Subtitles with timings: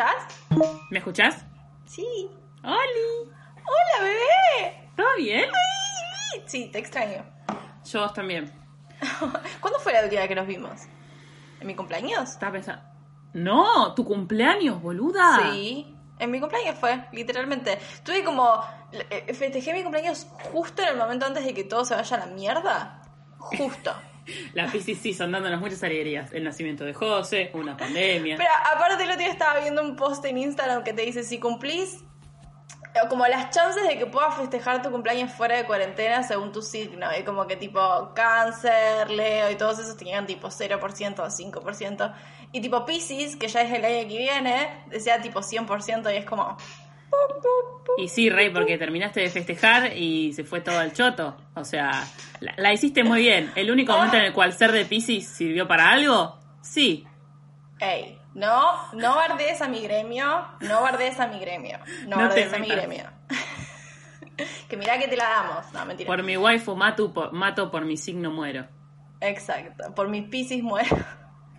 [0.00, 0.26] escuchás?
[0.90, 1.44] ¿Me escuchás?
[1.86, 2.06] Sí.
[2.62, 3.30] ¡Holi!
[3.56, 4.90] ¡Hola, bebé!
[4.94, 5.44] ¿Todo bien?
[5.44, 7.24] Ay, Sí, te extraño.
[7.84, 8.52] Yo vos también.
[9.60, 10.82] ¿Cuándo fue la última vez que nos vimos?
[11.60, 12.30] ¿En mi cumpleaños?
[12.30, 12.82] Estaba pensando.
[13.32, 13.94] ¡No!
[13.94, 15.50] ¿Tu cumpleaños, boluda?
[15.52, 15.94] Sí.
[16.18, 17.78] En mi cumpleaños fue, literalmente.
[18.04, 18.60] Tuve como.
[18.92, 22.20] eh, Festejé mi cumpleaños justo en el momento antes de que todo se vaya a
[22.20, 23.02] la mierda.
[23.38, 23.94] Justo.
[24.54, 26.32] La Piscis Season dándonos muchas alegrías.
[26.32, 28.36] El nacimiento de José, una pandemia.
[28.36, 31.38] Pero aparte el otro día estaba viendo un post en Instagram que te dice si
[31.38, 32.04] cumplís
[32.96, 36.62] eh, como las chances de que puedas festejar tu cumpleaños fuera de cuarentena según tu
[36.62, 37.06] signo.
[37.18, 37.80] Y como que tipo
[38.14, 42.14] cáncer, Leo y todos esos tenían tipo 0% o 5%.
[42.52, 46.24] Y tipo Pisces, que ya es el año que viene, decía tipo 100% y es
[46.24, 46.56] como...
[47.98, 51.36] Y sí, Rey, porque terminaste de festejar y se fue todo al choto.
[51.54, 52.04] O sea,
[52.40, 53.52] la, la hiciste muy bien.
[53.54, 57.06] El único momento en el cual ser de Piscis sirvió para algo, sí.
[57.78, 62.52] Ey, no, no bardees a mi gremio, no bardees a mi gremio, no, No bardees
[62.52, 63.04] a mi gremio.
[64.68, 65.72] que mirá que te la damos.
[65.72, 66.06] No, mentira.
[66.06, 68.66] Por mi waifu mato por, mato, por mi signo muero.
[69.22, 70.96] Exacto, por mis piscis muero.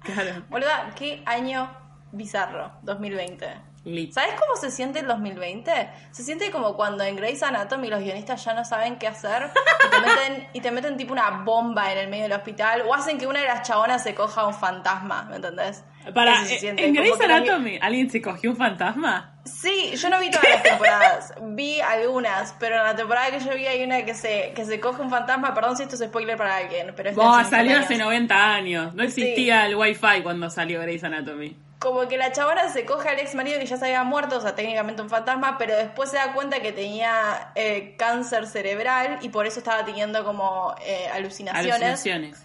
[0.04, 0.44] Claro.
[0.50, 1.68] Boluda, qué año
[2.12, 3.67] bizarro, 2020.
[3.96, 4.14] Lit.
[4.14, 5.72] ¿Sabes cómo se siente el 2020?
[6.12, 9.50] Se siente como cuando en Grey's Anatomy los guionistas ya no saben qué hacer
[9.86, 12.94] y te meten, y te meten tipo una bomba en el medio del hospital o
[12.94, 15.84] hacen que una de las chabonas se coja a un fantasma, ¿me entendés?
[16.14, 19.34] Para, Eso se siente, en Grey's los Anatomy, ¿alguien se cogió un fantasma?
[19.44, 23.56] Sí, yo no vi todas las temporadas, vi algunas, pero en la temporada que yo
[23.56, 26.38] vi hay una que se, que se coge un fantasma, perdón si esto es spoiler
[26.38, 27.86] para alguien, pero es de hace salió años.
[27.86, 28.94] hace 90 años.
[28.94, 31.56] No existía el wifi cuando salió Grey's Anatomy.
[31.80, 34.42] Como que la chabona se coge al ex marido que ya se había muerto, o
[34.42, 39.30] sea, técnicamente un fantasma, pero después se da cuenta que tenía eh, cáncer cerebral y
[39.30, 41.74] por eso estaba teniendo como eh, alucinaciones.
[41.76, 42.44] Alucinaciones.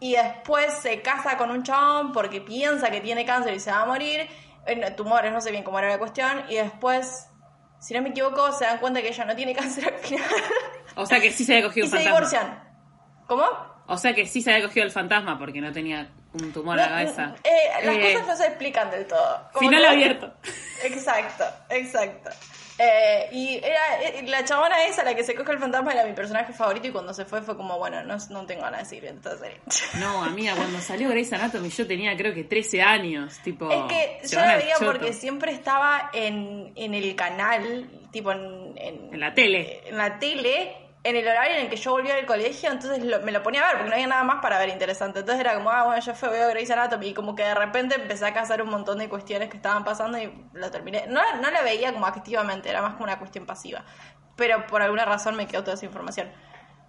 [0.00, 3.80] Y después se casa con un chabón porque piensa que tiene cáncer y se va
[3.82, 4.28] a morir.
[4.64, 6.44] Eh, tumores, no sé bien cómo era la cuestión.
[6.48, 7.26] Y después,
[7.80, 10.24] si no me equivoco, se dan cuenta que ella no tiene cáncer al final.
[10.94, 12.16] O sea que sí se había cogido y un se fantasma.
[12.20, 12.68] divorcian.
[13.26, 13.44] ¿Cómo?
[13.88, 16.84] O sea que sí se había cogido el fantasma porque no tenía un tumor en
[16.84, 17.34] la cabeza.
[17.42, 19.48] eh, las Eh, cosas no se explican del todo.
[19.52, 20.32] Como Final que- abierto.
[20.84, 22.30] Exacto, exacto.
[22.80, 26.12] Eh, y era eh, la chabona esa, la que se coge el fantasma, era mi
[26.12, 29.36] personaje favorito y cuando se fue fue como, bueno, no, no tengo ganas de esta
[29.36, 29.60] serie.
[29.98, 33.38] No, amiga, cuando salió Grey's Anatomy yo tenía creo que 13 años.
[33.42, 38.74] Tipo, Es que yo la veía porque siempre estaba en, en el canal, tipo en,
[38.76, 39.80] en, En la tele.
[39.88, 43.20] en la tele, en el horario en el que yo volvía del colegio, entonces lo-
[43.20, 45.20] me lo ponía a ver porque no había nada más para ver interesante.
[45.20, 47.94] Entonces era como, ah, bueno, yo fui, veo Grey's Anatomy y como que de repente
[47.94, 51.06] empecé a cazar un montón de cuestiones que estaban pasando y lo terminé.
[51.08, 53.84] No, no la veía como activamente, era más como una cuestión pasiva.
[54.36, 56.30] Pero por alguna razón me quedó toda esa información.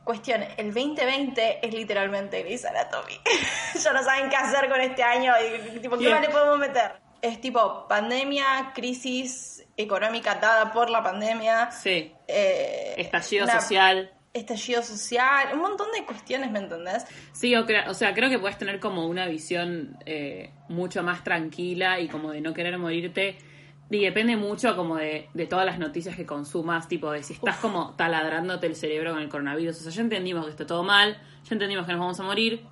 [0.03, 3.19] Cuestión, el 2020 es literalmente Grey's Anatomy.
[3.83, 5.33] ya no saben qué hacer con este año
[5.75, 6.93] y tipo, ¿qué más le podemos meter?
[7.21, 11.72] Es tipo pandemia, crisis económica dada por la pandemia.
[11.72, 12.12] Sí.
[12.28, 14.12] eh, Estallido una- social.
[14.31, 17.03] Estallido social, un montón de cuestiones, ¿me entendés?
[17.31, 22.07] Sí, o, sea, creo que puedes tener como una visión eh, mucho más tranquila y
[22.09, 23.38] como de no querer morirte.
[23.89, 27.57] Y depende mucho como de, de todas las noticias que consumas, tipo de si estás
[27.57, 29.79] como taladrándote el cerebro con el coronavirus.
[29.79, 32.63] O sea, ya entendimos que está todo mal, ya entendimos que nos vamos a morir,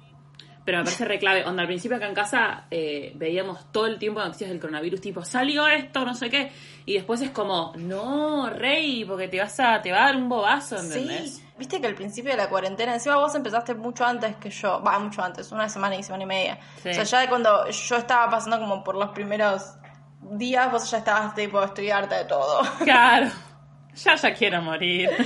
[0.64, 1.44] pero me parece re clave.
[1.44, 5.24] Onda, al principio acá en casa eh, veíamos todo el tiempo noticias del coronavirus, tipo,
[5.26, 6.52] salió esto, no sé qué.
[6.88, 10.30] Y después es como, no, rey, porque te vas a, te va a dar un
[10.30, 11.36] bobazo, ¿entendés?
[11.36, 14.82] Sí, viste que al principio de la cuarentena, encima vos empezaste mucho antes que yo,
[14.82, 16.60] va, mucho antes, una semana y semana y media.
[16.82, 16.92] Sí.
[16.92, 19.74] O sea, ya cuando yo estaba pasando como por los primeros
[20.22, 22.62] días, vos ya estabas tipo, estoy harta de todo.
[22.86, 23.32] Claro.
[24.04, 25.10] Ya, ya quiero morir.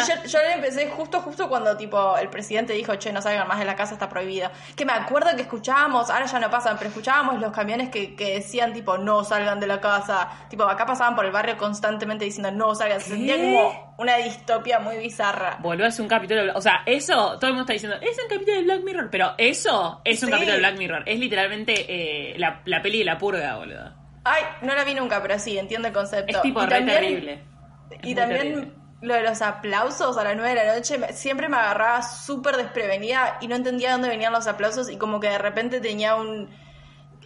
[0.00, 3.58] Sí, yo, yo empecé justo, justo cuando tipo el presidente dijo, che, no salgan más
[3.58, 4.50] de la casa, está prohibido.
[4.76, 8.34] Que me acuerdo que escuchábamos, ahora ya no pasan, pero escuchábamos los camiones que, que
[8.34, 10.28] decían tipo, no salgan de la casa.
[10.50, 13.00] Tipo, acá pasaban por el barrio constantemente diciendo, no salgan.
[13.00, 15.56] Se sentía como una distopia muy bizarra.
[15.60, 18.16] Volvió a ser un capítulo de O sea, eso, todo el mundo está diciendo, es
[18.22, 20.32] un capítulo de Black Mirror, pero eso es un Sí.
[20.32, 21.02] capítulo de Black Mirror.
[21.06, 23.92] Es literalmente eh, la, la peli de la purga, boludo.
[24.24, 26.36] Ay, no la vi nunca, pero sí, entiendo el concepto.
[26.36, 27.42] Es tipo Y re también- terrible.
[27.90, 28.72] Es Y también terrible.
[29.02, 33.38] lo de los aplausos a las 9 de la noche siempre me agarraba súper desprevenida
[33.40, 36.48] y no entendía dónde venían los aplausos y como que de repente tenía un...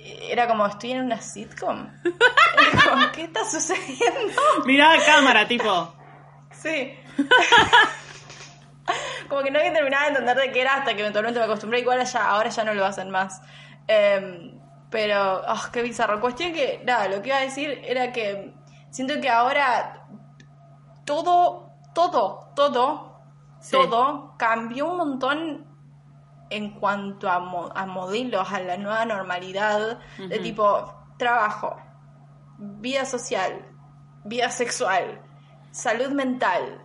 [0.05, 1.89] Era como, estoy en una sitcom.
[2.91, 4.33] Como, ¿Qué está sucediendo?
[4.65, 5.95] Mirá a cámara, tipo.
[6.51, 6.99] Sí.
[9.29, 11.81] como que no había terminado de entender de qué era hasta que eventualmente me acostumbré.
[11.81, 13.41] Igual ya, ahora ya no lo hacen más.
[13.87, 14.59] Em,
[14.91, 16.21] pero, oh, qué bizarro.
[16.21, 18.53] Cuestión que, nada, lo que iba a decir era que
[18.91, 20.02] siento que ahora
[21.05, 23.21] todo, todo, todo,
[23.61, 23.73] Sí.
[23.77, 25.67] todo cambió un montón
[26.51, 31.77] en cuanto a, mo- a modelos, a la nueva normalidad, de tipo trabajo,
[32.59, 33.65] vida social,
[34.25, 35.21] vida sexual,
[35.71, 36.83] salud mental,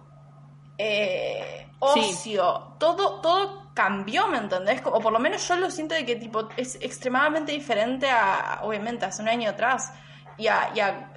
[0.77, 4.81] eh, ocio, todo, todo cambió, ¿me entendés?
[4.85, 9.05] O por lo menos yo lo siento de que tipo es extremadamente diferente a, obviamente,
[9.05, 9.93] hace un año atrás.
[10.37, 11.13] Y a, y a-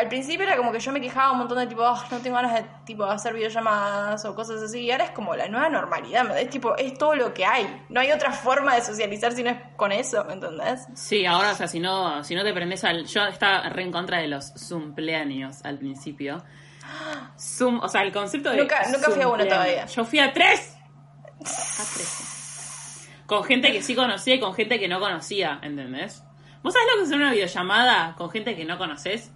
[0.00, 2.36] al principio era como que yo me quejaba un montón de tipo, "Ah, no tengo
[2.36, 4.80] ganas de tipo hacer videollamadas o cosas así.
[4.80, 6.50] Y ahora es como la nueva normalidad, ¿me entendés?
[6.50, 7.84] Tipo, es todo lo que hay.
[7.88, 10.86] No hay otra forma de socializar si no es con eso, ¿me entendés?
[10.94, 13.04] Sí, ahora, o sea, si no, si no te prendes al...
[13.06, 16.42] Yo estaba re en contra de los cumpleaños al principio.
[17.38, 18.56] Zoom, o sea, el concepto de...
[18.56, 19.86] Nunca- nunca fui a uno todavía.
[19.86, 20.76] Yo fui a tres.
[21.40, 23.08] A tres.
[23.26, 26.24] Con gente que sí conocía y con gente que no conocía, ¿entendés?
[26.62, 29.32] ¿Vos sabés lo que es una videollamada con gente que no conoces?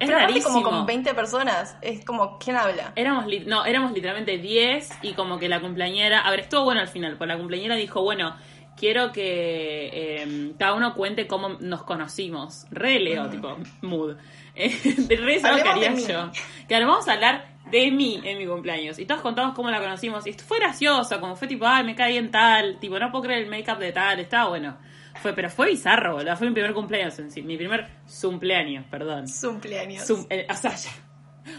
[0.00, 0.62] Es Pero rarísimo.
[0.62, 1.76] como con 20 personas.
[1.82, 2.92] Es como, ¿quién habla?
[2.96, 6.88] Éramos, no, éramos literalmente 10 y como que la cumpleañera, a ver, estuvo bueno al
[6.88, 8.34] final, porque la cumpleañera dijo, bueno,
[8.76, 12.66] quiero que eh, cada uno cuente cómo nos conocimos.
[12.70, 14.16] Re Leo, tipo, mood.
[14.56, 16.32] Eh, de re eso que Hablemos de haría yo.
[16.66, 18.98] Claro, vamos a hablar de mí en mi cumpleaños.
[18.98, 20.26] Y todos contamos cómo la conocimos.
[20.26, 23.44] Y fue gracioso, como fue tipo, ay, me caí en tal, tipo, no puedo creer
[23.44, 24.76] el make-up de tal, estaba bueno.
[25.22, 26.36] Fue, pero fue bizarro, boludo.
[26.36, 27.42] Fue mi primer cumpleaños en sí.
[27.42, 27.88] Mi primer
[28.22, 29.26] cumpleaños, perdón.
[29.42, 30.06] Cumpleaños.
[30.06, 30.90] Zum- eh, o, sea, ya-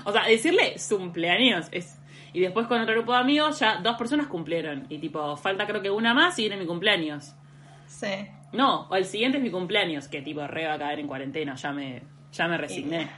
[0.06, 1.98] o sea, decirle cumpleaños es.
[2.34, 4.86] Y después con otro grupo de amigos ya dos personas cumplieron.
[4.90, 7.34] Y tipo, falta creo que una más y viene mi cumpleaños.
[7.88, 8.08] Sí.
[8.54, 11.56] No, o el siguiente es mi cumpleaños, que tipo re va a caer en cuarentena,
[11.56, 13.10] ya me, ya me resigné.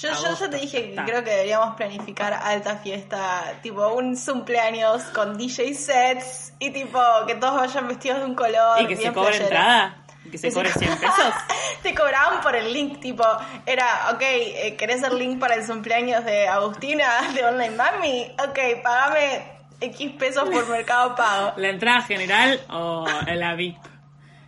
[0.00, 5.02] Yo, yo ya te dije que creo que deberíamos planificar alta fiesta, tipo un cumpleaños
[5.14, 8.80] con DJ sets y tipo que todos vayan vestidos de un color.
[8.82, 9.44] Y que se cobre playero.
[9.46, 11.34] entrada, y que se cobre co- 100 pesos.
[11.82, 13.24] Te cobraban por el link, tipo,
[13.66, 18.36] era, ok, eh, ¿querés el link para el cumpleaños de Agustina de Online Mami?
[18.48, 19.42] Ok, pagame
[19.80, 21.54] X pesos por Mercado Pago.
[21.56, 23.04] La entrada general o
[23.34, 23.76] la VIP.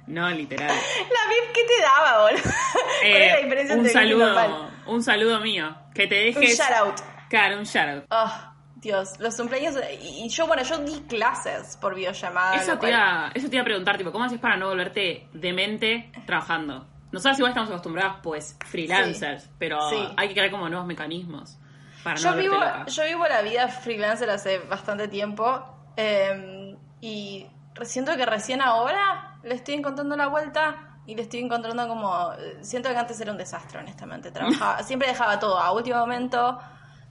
[0.06, 0.68] No, literal.
[0.68, 2.42] La VIP, ¿qué te daba, boludo?
[2.42, 5.74] ¿Cuál es la Eh, diferencia un entre saludo, un saludo mío.
[5.94, 6.58] Que te Un dejes.
[6.58, 7.00] shout out.
[7.28, 8.04] Claro, un shout out.
[8.10, 9.74] Ah, Dios, los cumpleaños.
[10.02, 12.56] Y yo, bueno, yo di clases por videollamada.
[12.56, 16.10] Eso te, iba, eso te iba a preguntar, tipo, ¿cómo haces para no volverte demente
[16.26, 16.86] trabajando?
[17.12, 20.08] Nosotros igual estamos acostumbrados, pues, freelancers, pero Sí.
[20.16, 21.58] hay que crear como nuevos mecanismos
[22.04, 22.86] para no yo volverte vivo, loca.
[22.86, 27.46] yo vivo la vida freelancer hace bastante tiempo eh, y
[27.82, 32.30] siento que recién ahora le estoy encontrando la vuelta y le estoy encontrando como...
[32.60, 34.30] Siento que antes era un desastre, honestamente.
[34.30, 36.58] Trabajaba, siempre dejaba todo a último momento,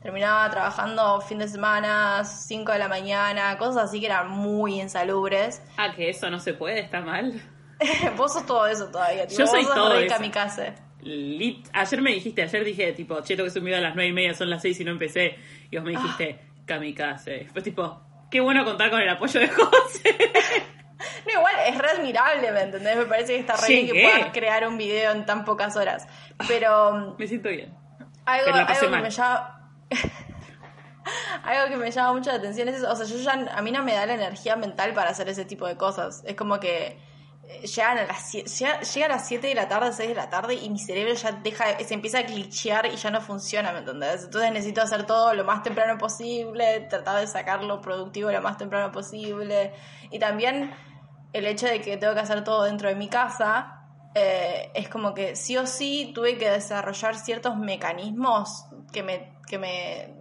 [0.02, 5.62] terminaba trabajando fin de semana, 5 de la mañana, cosas así que eran muy insalubres.
[5.78, 7.42] Ah, que eso no se puede, está mal.
[8.18, 9.28] vos sos todo eso todavía.
[9.28, 10.14] tipo, Yo soy vos sos todo eso.
[10.16, 10.74] kamikaze.
[11.02, 14.14] Lit- ayer me dijiste, ayer dije, tipo, che, tengo que subir a las nueve y
[14.14, 15.38] media, son las seis y no empecé.
[15.72, 16.62] Y vos me dijiste, Ah.
[16.66, 17.48] kamikaze.
[17.54, 20.18] Fue tipo, qué bueno contar con el apoyo de José.
[21.26, 22.98] No, igual es re admirable, ¿me entendés?
[22.98, 26.08] Me parece que está re bien que puedas crear un video en tan pocas horas.
[26.48, 27.74] Pero me siento bien.
[28.26, 29.72] algo, Pero la pasé algo que me llama...
[31.44, 32.92] algo que me llama mucho la atención es eso.
[32.92, 35.46] O sea, yo ya, a mí no me da la energía mental para hacer ese
[35.46, 36.24] tipo de cosas.
[36.26, 37.00] Es como que
[37.48, 40.30] eh, llegan a las llega, llega a las 7 de la tarde, 6 de la
[40.30, 43.80] tarde y mi cerebro ya deja, se empieza a glitchear y ya no funciona, ¿me
[43.80, 44.26] entendés?
[44.26, 48.92] Entonces necesito hacer todo lo más temprano posible, tratar de sacarlo productivo lo más temprano
[48.92, 49.74] posible.
[50.12, 50.72] Y también
[51.34, 55.14] el hecho de que tengo que hacer todo dentro de mi casa, eh, es como
[55.14, 60.14] que sí o sí tuve que desarrollar ciertos mecanismos que me, que me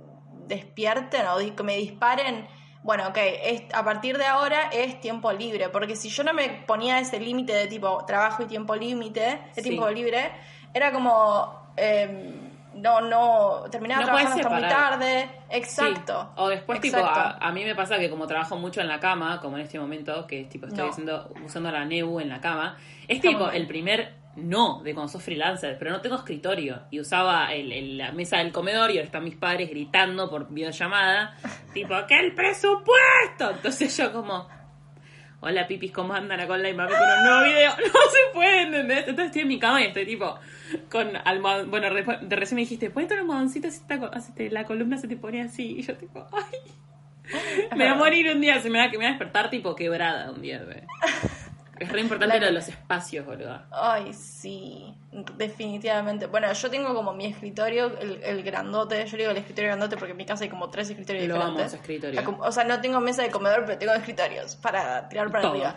[0.46, 2.46] despierten o que me disparen.
[2.82, 6.48] Bueno, ok, es, a partir de ahora es tiempo libre, porque si yo no me
[6.66, 9.20] ponía ese límite de tipo trabajo y tiempo límite,
[9.54, 9.62] de Sí.
[9.62, 10.30] tiempo libre,
[10.72, 12.47] era como, eh,
[12.80, 16.22] no, no, terminaba No trabajando hasta muy tarde, exacto.
[16.22, 16.28] Sí.
[16.36, 19.40] O después, tipo, a, a mí me pasa que como trabajo mucho en la cama,
[19.40, 20.90] como en este momento, que tipo estoy No.
[20.90, 25.10] haciendo, usando la Nebu en la cama, es Está tipo el primer no de cuando
[25.10, 26.82] sos freelancer, pero no tengo escritorio.
[26.90, 30.48] Y usaba el, el- la mesa del comedor y ahora están mis padres gritando por
[30.48, 31.34] videollamada,
[31.72, 33.50] tipo, ¡que el presupuesto!
[33.50, 34.48] Entonces yo como...
[35.40, 36.74] Hola pipis, ¿cómo andan acá online?
[36.74, 37.70] Mami, con un nuevo video.
[37.78, 38.98] No se puede, ¿entendés?
[39.00, 40.36] Entonces estoy en mi cama y estoy tipo
[40.90, 41.70] con almohadón.
[41.70, 45.40] Bueno, de recién me dijiste, ponete un almohadoncito así te- la columna se te pone
[45.42, 45.78] así.
[45.78, 46.72] Y yo tipo, ay.
[47.76, 49.76] Me voy a morir un día, se me va, que me va a despertar tipo
[49.76, 50.80] quebrada un día, güey.
[51.78, 53.60] Es re importante La- lo de los espacios, boludo.
[53.70, 54.94] Ay, sí,
[55.36, 56.26] definitivamente.
[56.26, 59.06] Bueno, yo tengo como mi escritorio, el, el grandote.
[59.06, 61.44] Yo digo el escritorio grandote porque en mi casa hay como tres escritorios Lo amo,
[61.58, 61.74] diferentes.
[61.74, 62.38] ese escritorio.
[62.40, 65.52] O sea, no tengo mesa de comedor, pero tengo escritorios para tirar para Todo.
[65.52, 65.74] arriba.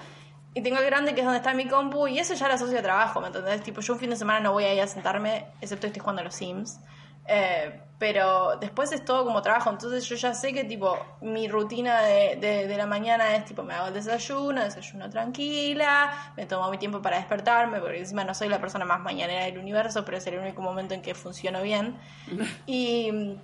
[0.54, 2.78] Y tengo el grande que es donde está mi compu y eso ya lo asocio
[2.78, 3.62] a trabajo, ¿me entendés?
[3.64, 6.02] Tipo, yo un fin de semana no voy a ir a sentarme, excepto que estoy
[6.02, 6.80] jugando a los Sims.
[7.28, 12.02] Eh, pero después es todo como trabajo, entonces yo ya sé que tipo mi rutina
[12.02, 16.72] de, de, de, la mañana es tipo me hago el desayuno, desayuno tranquila, me tomo
[16.72, 20.18] mi tiempo para despertarme, porque encima no soy la persona más mañanera del universo, pero
[20.18, 21.96] es el único momento en que funciono bien.
[22.66, 23.38] y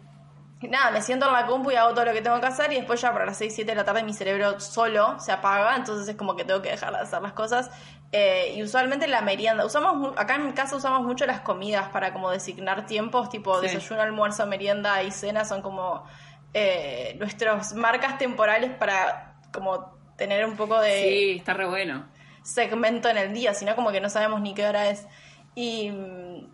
[0.69, 2.75] nada, me siento en la compu y hago todo lo que tengo que hacer y
[2.75, 6.07] después ya para las 6, 7 de la tarde mi cerebro solo se apaga, entonces
[6.07, 7.69] es como que tengo que dejar de hacer las cosas.
[8.11, 12.13] Eh, y usualmente la merienda, usamos acá en mi casa usamos mucho las comidas para
[12.13, 16.05] como designar tiempos, tipo desayuno, almuerzo, merienda y cena son como
[16.53, 21.03] eh, nuestras marcas temporales para como tener un poco de...
[21.03, 22.05] Sí, está re bueno.
[22.41, 25.05] Segmento en el día, sino como que no sabemos ni qué hora es.
[25.53, 26.47] Y mm,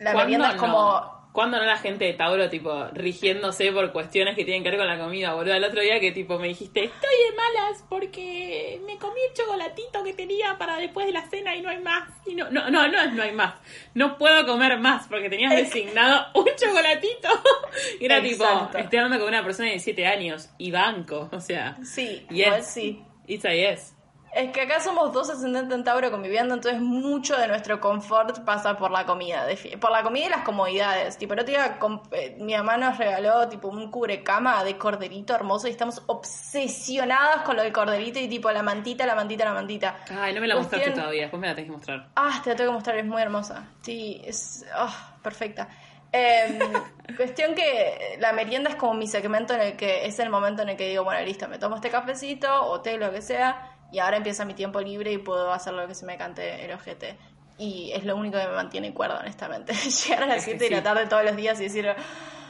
[0.00, 1.13] la merienda es como...
[1.34, 4.86] ¿Cuándo no la gente de Tauro, tipo, rigiéndose por cuestiones que tienen que ver con
[4.86, 5.54] la comida, boludo?
[5.54, 10.04] El otro día que, tipo, me dijiste, estoy de malas porque me comí el chocolatito
[10.04, 12.08] que tenía para después de la cena y no hay más.
[12.24, 13.54] Y no, no, no, no, no hay más.
[13.94, 17.28] No puedo comer más porque tenías designado un chocolatito.
[18.00, 18.66] y era Exacto.
[18.68, 21.76] tipo, estoy hablando con una persona de 17 años y banco, o sea.
[21.82, 22.64] Sí, yes.
[22.64, 23.02] sí.
[23.26, 23.96] It's a yes.
[24.34, 28.76] Es que acá somos dos ascendentes en Tauro conviviendo, entonces mucho de nuestro confort pasa
[28.76, 29.46] por la comida,
[29.80, 31.16] por la comida y las comodidades.
[31.18, 31.78] Tipo, el otro día
[32.10, 37.54] eh, mi mamá nos regaló tipo un cubrecama de corderito hermoso y estamos obsesionadas con
[37.54, 39.96] lo del corderito y tipo la mantita, la mantita, la mantita.
[40.10, 42.08] Ay, no me la Cuestión- mostraste todavía, después me la tenés que mostrar.
[42.16, 43.68] Ah, te la tengo que mostrar, es muy hermosa.
[43.82, 45.68] Sí, es ah, perfecta.
[46.10, 46.58] Em,
[47.16, 50.70] cuestión que la merienda es como mi segmento en el que es el momento en
[50.70, 53.98] el que digo, bueno, listo, me tomo este cafecito o té, lo que sea, y
[53.98, 57.16] ahora empieza mi tiempo libre y puedo hacer lo que se me cante el ojete.
[57.58, 59.72] Y es lo único que me mantiene cuerda, honestamente.
[60.08, 61.86] Llegar a las Es que 7 de la tarde todos los días y decir,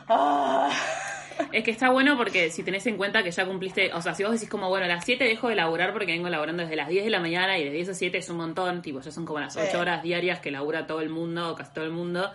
[0.09, 0.71] ah,
[1.53, 4.23] Es que está bueno porque si tenés en cuenta que ya cumpliste, o sea, si
[4.23, 6.88] vos decís como, bueno, a las 7 dejo de laburar porque vengo laburando desde las
[6.88, 9.26] 10 de la mañana y de 10 a 7 es un montón, tipo, ya son
[9.26, 9.76] como las 8 Sí.
[9.76, 12.31] horas diarias que labura todo el mundo, o casi todo el mundo.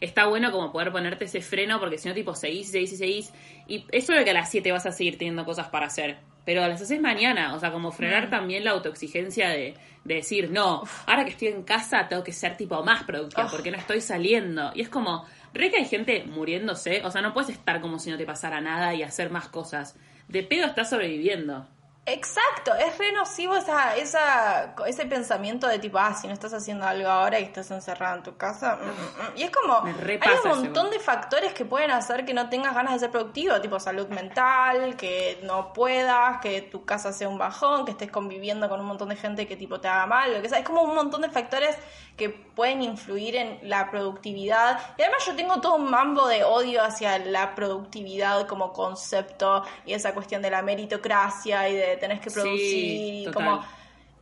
[0.00, 3.32] Está bueno como poder ponerte ese freno porque si no, tipo, seguís, seguís y seguís.
[3.68, 6.18] Y eso de que a las 7 vas a seguir teniendo cosas para hacer.
[6.44, 10.82] Pero las haces mañana, o sea, como frenar también la autoexigencia de, de decir, no,
[11.06, 14.72] ahora que estoy en casa tengo que ser tipo más productiva porque no estoy saliendo.
[14.74, 18.10] Y es como, re que hay gente muriéndose, o sea, no puedes estar como si
[18.10, 19.96] no te pasara nada y hacer más cosas.
[20.28, 21.68] De pedo estás sobreviviendo.
[22.04, 26.84] Exacto, es re nocivo esa, esa, ese pensamiento de tipo, ah, si no estás haciendo
[26.84, 28.74] algo ahora y estás encerrada en tu casa.
[28.74, 29.36] mm, mm, mm.
[29.36, 32.94] Y es como, hay un montón de factores que pueden hacer que no tengas ganas
[32.94, 37.84] de ser productivo, tipo salud mental, que no puedas, que tu casa sea un bajón,
[37.84, 40.48] que estés conviviendo con un montón de gente que tipo te haga mal, lo que
[40.48, 40.58] sea.
[40.58, 41.76] Es como un montón de factores
[42.16, 44.78] que pueden influir en la productividad.
[44.98, 49.94] Y además yo tengo todo un mambo de odio hacia la productividad como concepto y
[49.94, 53.34] esa cuestión de la meritocracia y de tenés que Sí, producir total.
[53.34, 53.66] como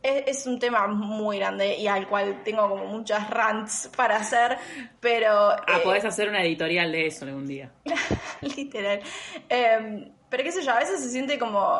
[0.03, 4.57] es, es un tema muy grande y al cual tengo como muchas rants para hacer,
[4.99, 7.71] pero Ah, eh, podés hacer una editorial de eso algún día.
[8.41, 9.01] literal.
[9.49, 11.77] Eh, pero qué sé yo, a veces se siente como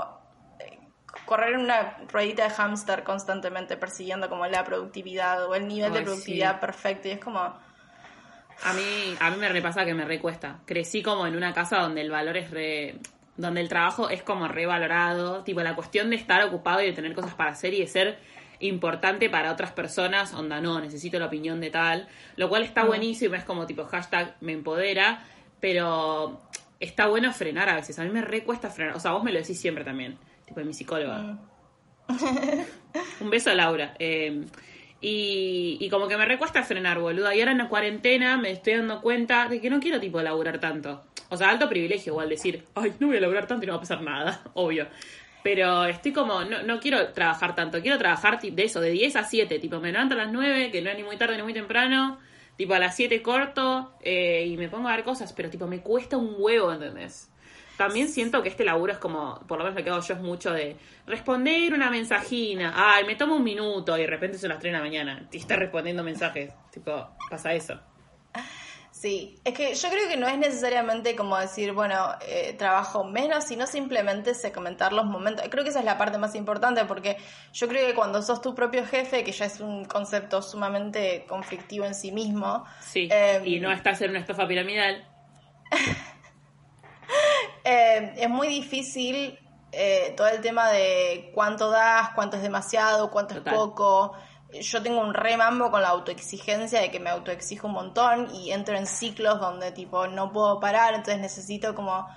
[0.59, 0.77] eh,
[1.25, 6.01] correr en una ruedita de hámster constantemente persiguiendo como la productividad o el nivel de
[6.01, 6.61] productividad sí.
[6.61, 10.59] perfecto y es como A mí, a mí me repasa que me recuesta.
[10.65, 12.95] Crecí como en una casa donde el valor es re.
[13.41, 15.43] Donde el trabajo es como revalorado.
[15.43, 18.19] Tipo, la cuestión de estar ocupado y de tener cosas para hacer y de ser
[18.59, 22.07] importante para otras personas, onda, no, necesito la opinión de tal.
[22.35, 25.25] Lo cual está buenísimo, es como tipo hashtag me empodera,
[25.59, 26.41] pero
[26.79, 27.97] está bueno frenar a veces.
[27.99, 28.95] A mí me recuesta frenar.
[28.95, 31.17] O sea, vos me lo decís siempre también, tipo de mi psicóloga.
[31.17, 31.39] mm,
[33.21, 33.95] Un beso a Laura.
[33.97, 34.45] Eh,
[34.99, 37.33] y, y como que me recuesta frenar, boluda.
[37.33, 40.59] Y ahora en la cuarentena me estoy dando cuenta de que no quiero, tipo, laburar
[40.59, 41.03] tanto.
[41.31, 43.77] O sea, alto privilegio igual decir, ay, no voy a laburar tanto y no va
[43.77, 44.87] a pasar nada, obvio.
[45.43, 47.81] Pero estoy como, no, no quiero trabajar tanto.
[47.81, 49.57] Quiero trabajar de eso, de 10 a 7.
[49.59, 52.19] Tipo, me levanto a las 9, que no es ni muy tarde ni muy temprano.
[52.57, 55.33] Tipo, a las 7 corto eh, y me pongo a ver cosas.
[55.33, 57.31] Pero, tipo, me cuesta un huevo, ¿entendés?
[57.77, 60.19] También siento que este laburo es como, por lo menos lo que hago yo es
[60.19, 60.75] mucho de
[61.07, 62.73] responder una mensajina.
[62.75, 65.27] Ay, me tomo un minuto y de repente son las 3 de la mañana.
[65.31, 66.53] Y está respondiendo mensajes.
[66.71, 67.79] Tipo, pasa eso.
[69.01, 73.45] Sí, es que yo creo que no es necesariamente como decir, bueno, eh, trabajo menos,
[73.45, 75.43] sino simplemente segmentar los momentos.
[75.49, 77.17] Creo que esa es la parte más importante porque
[77.51, 81.83] yo creo que cuando sos tu propio jefe, que ya es un concepto sumamente conflictivo
[81.85, 83.09] en sí mismo, Sí.
[83.11, 85.03] Eh, y no estás en una estafa piramidal.
[87.63, 89.39] eh, es muy difícil
[89.71, 93.51] eh, todo el tema de cuánto das, cuánto es demasiado, cuánto Total.
[93.51, 94.13] es poco.
[94.59, 98.75] Yo tengo un remambo con la autoexigencia de que me autoexijo un montón y entro
[98.75, 102.07] en ciclos donde tipo no puedo parar, entonces necesito como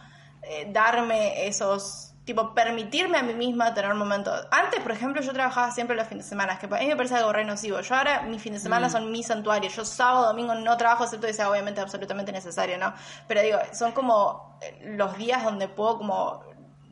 [0.43, 4.47] eh, darme esos tipo, permitirme a mí misma tener momentos.
[4.51, 7.17] Antes, por ejemplo, yo trabajaba siempre los fines de semana, que a mí me parece
[7.17, 7.81] algo re nocivo.
[7.81, 8.91] Yo ahora, mis fines de semana Mm.
[8.91, 9.69] son mi santuario.
[9.71, 12.95] Yo sábado, domingo no trabajo, excepto que sea obviamente absolutamente necesario, ¿no?
[13.29, 16.43] Pero digo, son como eh, los días donde puedo como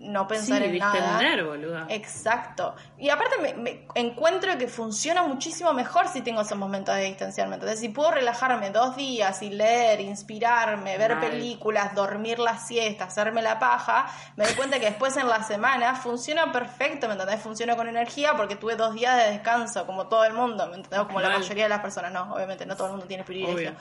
[0.03, 0.93] no Sí, pensar en nada.
[1.19, 1.87] distender, boluda.
[1.89, 2.75] Exacto.
[2.99, 7.65] Y aparte me, me encuentro que funciona muchísimo mejor si tengo esos momentos de distanciamiento.
[7.67, 11.21] Entonces, si puedo relajarme dos días y leer, inspirarme, ver Mal.
[11.31, 14.07] películas, dormir la siesta, hacerme la paja,
[14.37, 17.41] me doy cuenta que después en la semana funciona perfecto, ¿me entendés?
[17.41, 21.01] Funciona con energía porque tuve dos días de descanso, como todo el mundo, ¿me entendés?
[21.07, 23.55] Como la mayoría de las personas, no, obviamente no todo el mundo tiene privilegio.
[23.71, 23.75] Obvio.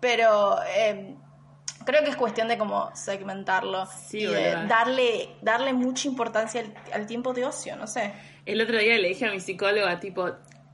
[0.00, 0.58] Pero...
[0.66, 1.16] eh,
[1.90, 6.72] Creo que es cuestión de como segmentarlo Sí, y de darle, darle mucha importancia al,
[6.92, 8.12] al tiempo de ocio, no sé.
[8.46, 10.30] El otro día le dije a mi psicóloga, tipo,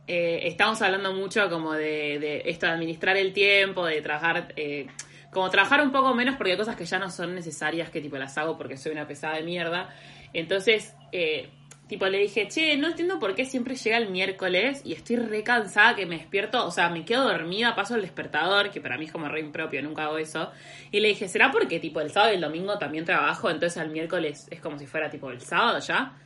[0.06, 4.88] eh, estamos hablando mucho como de, de esto de administrar el tiempo, de trabajar, eh,
[5.32, 8.18] como trabajar un poco menos porque hay cosas que ya no son necesarias, que tipo
[8.18, 9.88] las hago porque soy una pesada de mierda.
[10.35, 11.49] Entonces, eh,
[11.88, 15.43] tipo, le dije, che, no entiendo por qué siempre llega el miércoles y estoy re
[15.43, 19.05] cansada que me despierto, o sea, me quedo dormida, paso el despertador, que para mí
[19.07, 20.50] es como re impropio, nunca hago eso.
[20.90, 23.90] Y le dije, ¿será porque tipo el sábado y el domingo también trabajo, entonces al
[23.90, 26.16] miércoles es como si fuera tipo el sábado ya?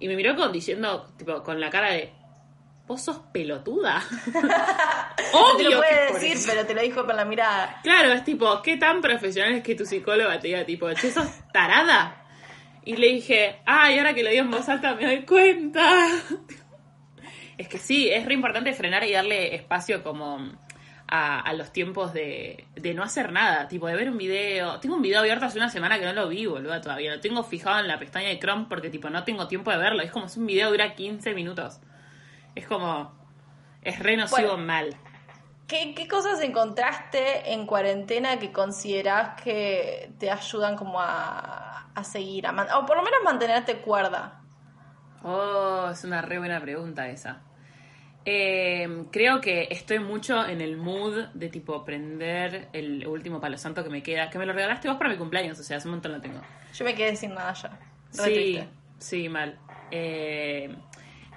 [0.00, 2.12] Y me miró con diciendo, tipo, con la cara de,
[2.86, 4.02] vos sos pelotuda.
[5.32, 6.50] No te Obvio lo puede decir, eso.
[6.50, 7.80] pero te lo dijo con la mirada.
[7.82, 11.26] Claro, es tipo, ¿qué tan profesional es que tu psicóloga te diga, tipo, che, sos
[11.52, 12.21] tarada?
[12.84, 16.08] Y le dije, ay, ahora que lo digo en voz alta me doy cuenta.
[17.58, 20.52] Es que sí, es re importante frenar y darle espacio como
[21.06, 24.80] a, a los tiempos de, de no hacer nada, tipo de ver un video.
[24.80, 27.14] Tengo un video abierto hace una semana que no lo vi, boludo, todavía.
[27.14, 30.02] Lo tengo fijado en la pestaña de Chrome porque tipo no tengo tiempo de verlo.
[30.02, 31.78] Es como si un video dura 15 minutos.
[32.56, 33.14] Es como...
[33.82, 34.64] Es re nocivo Bueno.
[34.64, 34.96] mal.
[35.66, 42.46] ¿Qué, ¿Qué cosas encontraste en cuarentena que considerás que te ayudan como a, a seguir,
[42.46, 44.46] a man- o por lo menos mantenerte cuerda?
[45.22, 47.44] Oh, es una re buena pregunta esa.
[48.24, 53.84] Eh, creo que estoy mucho en el mood de tipo prender el último palo santo
[53.84, 55.94] que me queda, que me lo regalaste vos para mi cumpleaños, o sea, hace un
[55.94, 56.46] montón lo tengo.
[56.72, 57.70] Yo me quedé sin nada ya.
[58.14, 58.68] Re Sí, triste.
[58.98, 59.58] sí, mal.
[59.90, 60.74] Eh,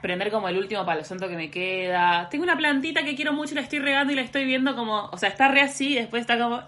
[0.02, 2.28] prender como el último palo santo que me queda.
[2.30, 5.06] Tengo una plantita que quiero mucho y la estoy regando y la estoy viendo como,
[5.12, 6.62] o sea, está re así y después está como,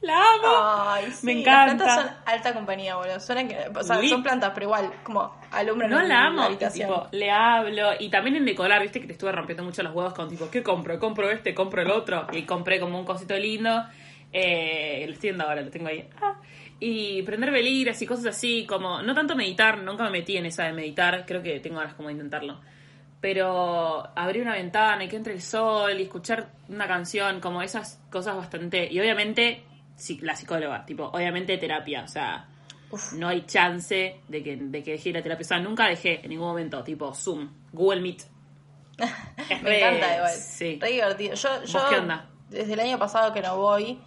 [0.00, 0.88] la amo.
[0.88, 1.84] Ay, sí, Me Las encanta.
[1.84, 3.20] plantas son alta compañía, boludo.
[3.20, 6.88] Suenan que, o sea, son plantas, pero igual, como alumbran No la amo, y habitación.
[6.88, 7.90] tipo, le hablo.
[8.00, 10.62] Y también en decorar, viste que te estuve rompiendo mucho los huevos con tipo, ¿qué
[10.64, 10.98] compro?
[10.98, 12.26] Compro este, compro el otro.
[12.32, 13.84] Y compré como un cosito lindo.
[14.32, 16.08] Eh, lo estoy viendo ahora, lo tengo ahí.
[16.20, 16.34] Ah.
[16.84, 20.64] Y prender velitas y cosas así, como, no tanto meditar, nunca me metí en esa
[20.64, 22.60] de meditar, creo que tengo ganas como de intentarlo.
[23.20, 28.02] Pero abrir una ventana y que entre el sol y escuchar una canción, como esas
[28.10, 28.92] cosas bastante.
[28.92, 29.62] Y obviamente,
[29.94, 32.48] sí, la psicóloga, tipo, obviamente terapia, o sea,
[32.90, 33.12] Uf.
[33.12, 35.44] no hay chance de que, de que deje ir a terapia.
[35.44, 38.22] O sea, nunca dejé en ningún momento, tipo Zoom, Google Meet.
[38.98, 40.32] Me re- encanta igual.
[40.32, 40.78] Sí.
[40.80, 41.34] Re divertido.
[41.36, 42.28] Yo, yo ¿Vos qué onda?
[42.50, 43.98] desde el año pasado que no voy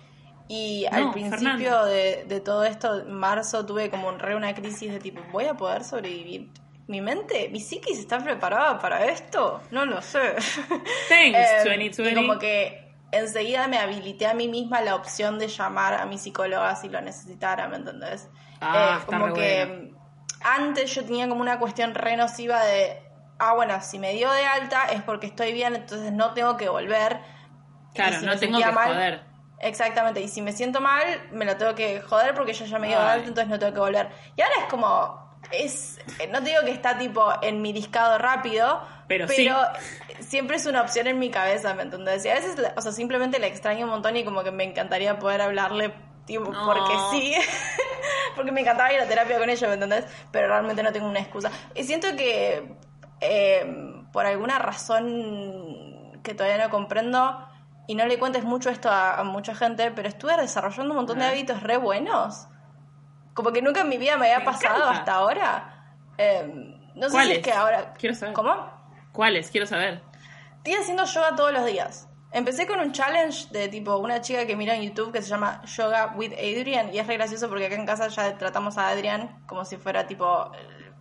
[0.48, 4.92] y al principio de, de todo esto, en marzo, tuve como un re una crisis
[4.92, 6.52] de tipo, ¿voy a poder sobrevivir?
[6.88, 10.36] Mi mente, mi psiquis está preparada para esto, no lo sé.
[11.10, 12.12] Thanks, Eh, 2020.
[12.12, 16.18] Y como que enseguida me habilité a mí misma la opción de llamar a mi
[16.20, 18.30] psicóloga si lo necesitara, ¿me entendés?
[18.62, 19.94] Ah, Eh, está como re que
[20.42, 23.02] antes yo tenía como una cuestión re nociva de,
[23.40, 26.70] ah, bueno, si me dio de alta es porque estoy bien, entonces no tengo que
[26.70, 27.20] volver.
[27.94, 29.22] Y Claro, si no me tengo que mal- joder.
[29.60, 32.88] Exactamente, y si me siento mal, me lo tengo que joder porque yo ya me
[32.88, 33.12] dio de Ay.
[33.12, 34.10] alta, entonces no tengo que volver.
[34.36, 38.18] Y ahora es como, es, eh, no te digo que está tipo en mi discado
[38.18, 39.48] rápido, Pero sí.
[40.20, 42.26] siempre es una opción en mi cabeza, ¿me entendés?
[42.26, 45.18] Y a veces, o sea, simplemente la extraño un montón y como que me encantaría
[45.20, 45.94] poder hablarle,
[46.26, 46.66] tipo, No.
[46.66, 47.34] porque sí,
[48.36, 50.06] porque me encantaba ir a terapia con ella, ¿me entendés?
[50.32, 51.50] Pero realmente no tengo una excusa.
[51.74, 52.76] Y siento que
[53.22, 57.48] eh, por alguna razón que todavía no comprendo,
[57.88, 61.20] y no le cuentes mucho esto a, a mucha gente, pero estuve desarrollando un montón
[61.20, 62.48] de hábitos re buenos.
[63.34, 65.00] Como que nunca en mi vida me había Me pasado encanta.
[65.00, 65.96] hasta ahora.
[66.18, 67.94] Eh, no sé si es que ahora...
[67.94, 68.34] Quiero saber.
[68.34, 68.56] ¿Cómo?
[69.12, 69.52] ¿Cuáles?
[69.52, 70.02] Quiero saber.
[70.58, 72.08] Estoy haciendo yoga todos los días.
[72.32, 75.62] Empecé con un challenge de tipo una chica que mira en YouTube que se llama
[75.66, 79.42] Yoga with Adrian y es re gracioso porque acá en casa ya tratamos a Adrian
[79.46, 80.52] como si fuera tipo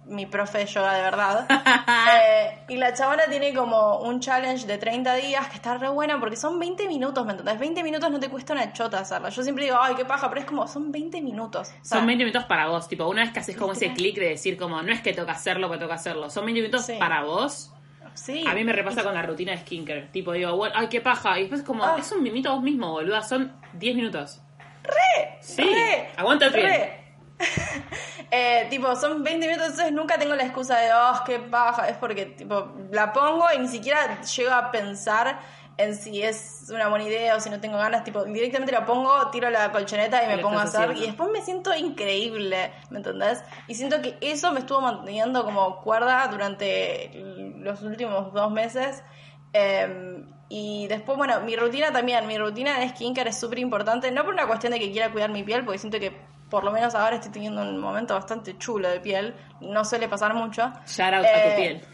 [0.06, 1.46] mi profe de yoga de verdad.
[2.16, 6.20] Eh, y la chabona tiene como un challenge de 30 días que está re buena
[6.20, 7.58] porque son 20 minutos, ¿me entendés?
[7.58, 9.30] 20 minutos no te cuesta una chota hacerla.
[9.30, 11.68] Yo siempre digo, ay, qué paja, pero es como, son 20 minutos.
[11.70, 14.16] O sea, Son 20 minutos para vos, tipo, una vez que haces como ese clic
[14.16, 16.96] de decir como, no es que toca hacerlo, que toca hacerlo, son 20 minutos Sí.
[16.98, 17.72] para vos.
[18.14, 18.44] Sí.
[18.46, 21.42] A mí me repasa con la rutina de skincare, tipo, digo, ay, qué paja, y
[21.42, 21.96] después como, Ah.
[21.98, 24.40] es un mimito vos mismo, boluda, son 10 minutos.
[24.82, 25.38] ¡Re!
[25.40, 26.92] Sí, Re, aguanta el pie.
[28.36, 31.88] Eh, tipo, son 20 minutos, entonces nunca tengo la excusa de, oh, qué paja.
[31.88, 35.38] Es porque, tipo, la pongo y ni siquiera llego a pensar
[35.76, 38.02] en si es una buena idea o si no tengo ganas.
[38.02, 40.80] Tipo, directamente la pongo, tiro la colchoneta y me pongo a hacer.
[40.80, 41.00] haciendo.
[41.00, 43.40] Y después me siento increíble, ¿me entendés?
[43.68, 47.12] Y siento que eso me estuvo manteniendo como cuerda durante
[47.58, 49.04] los últimos dos meses.
[49.52, 54.24] Eh, y después, bueno, mi rutina también, mi rutina de skincare es súper importante, no
[54.24, 56.94] por una cuestión de que quiera cuidar mi piel, porque siento que por lo menos
[56.94, 60.72] ahora estoy teniendo un momento bastante chulo de piel, no suele pasar mucho.
[60.86, 61.84] Shout out a Eh, tu piel.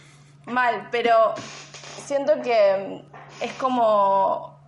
[0.47, 1.35] Mal, pero
[2.05, 3.05] siento que
[3.41, 4.59] es como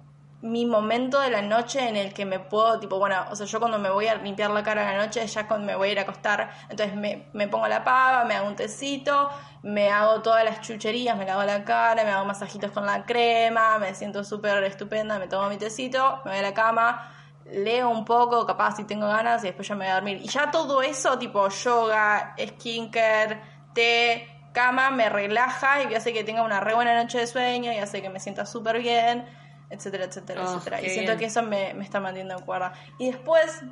[0.43, 3.61] mi momento de la noche en el que me puedo, tipo, bueno, o sea, yo
[3.61, 5.93] cuando me voy a limpiar la cara a la noche, ya cuando me voy a
[5.93, 9.31] ir a acostar, entonces me, me pongo la pava, me hago un tecito,
[9.63, 13.79] me hago todas las chucherías, me lavo la cara, me hago masajitos con la crema,
[13.79, 17.09] me siento súper estupenda, me tomo mi tecito, me voy a la cama,
[17.53, 20.21] leo un poco, capaz si tengo ganas, y después ya me voy a dormir.
[20.23, 23.41] Y ya todo eso, tipo yoga, skincare,
[23.75, 27.77] té, cama, me relaja y hace que tenga una re buena noche de sueño y
[27.79, 29.25] hace que me sienta súper bien,
[29.71, 30.83] etcétera, etcétera, Oh, etcétera.
[30.83, 31.19] Y siento bien.
[31.19, 32.73] que eso me, me está manteniendo en cuerda.
[32.99, 33.63] Y después,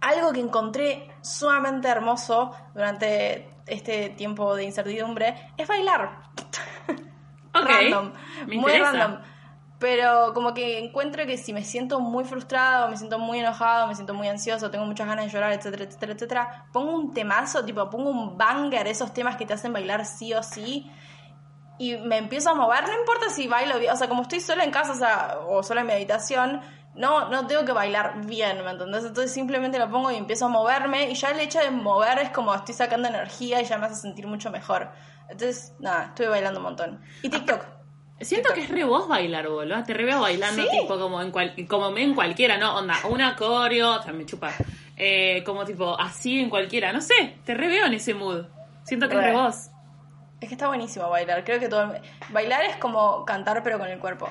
[0.00, 6.22] algo que encontré sumamente hermoso durante este tiempo de incertidumbre es bailar.
[7.58, 8.92] Ok, random, me muy interesa.
[8.92, 9.22] random.
[9.78, 13.94] Pero como que encuentro que si me siento muy frustrado, me siento muy enojado, me
[13.94, 17.88] siento muy ansioso, tengo muchas ganas de llorar, etcétera, etcétera, etcétera, pongo un temazo, tipo,
[17.90, 20.90] pongo un banger, esos temas que te hacen bailar sí o sí,
[21.78, 24.64] y me empiezo a mover, no importa si bailo bien, o sea, como estoy sola
[24.64, 26.62] en casa o, sea, o sola en mi habitación,
[26.94, 29.04] no, no tengo que bailar bien, ¿me entendés?
[29.04, 32.30] Entonces simplemente lo pongo y empiezo a moverme, y ya el hecho de mover es
[32.30, 34.90] como estoy sacando energía y ya me hace sentir mucho mejor.
[35.28, 37.02] Entonces, nada, estuve bailando un montón.
[37.22, 37.75] Y TikTok.
[38.20, 39.82] Siento que es re vos bailar, boludo.
[39.84, 40.68] Te re veo bailando Sí.
[40.70, 42.76] tipo como en, cual, como en cualquiera, ¿no?
[42.76, 44.52] Onda, una coreo, o sea, me chupa.
[44.96, 46.92] Eh, como tipo así en cualquiera.
[46.92, 48.46] No sé, te re veo en ese mood.
[48.84, 49.26] Siento que es Re.
[49.28, 49.68] re vos.
[50.40, 51.44] Es que está buenísimo bailar.
[51.44, 51.92] Creo que todo.
[52.30, 54.30] Bailar es como cantar, pero con el cuerpo.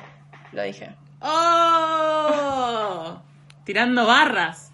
[0.52, 0.96] Lo dije.
[1.22, 3.22] ¡Oh!
[3.64, 4.72] Tirando barras.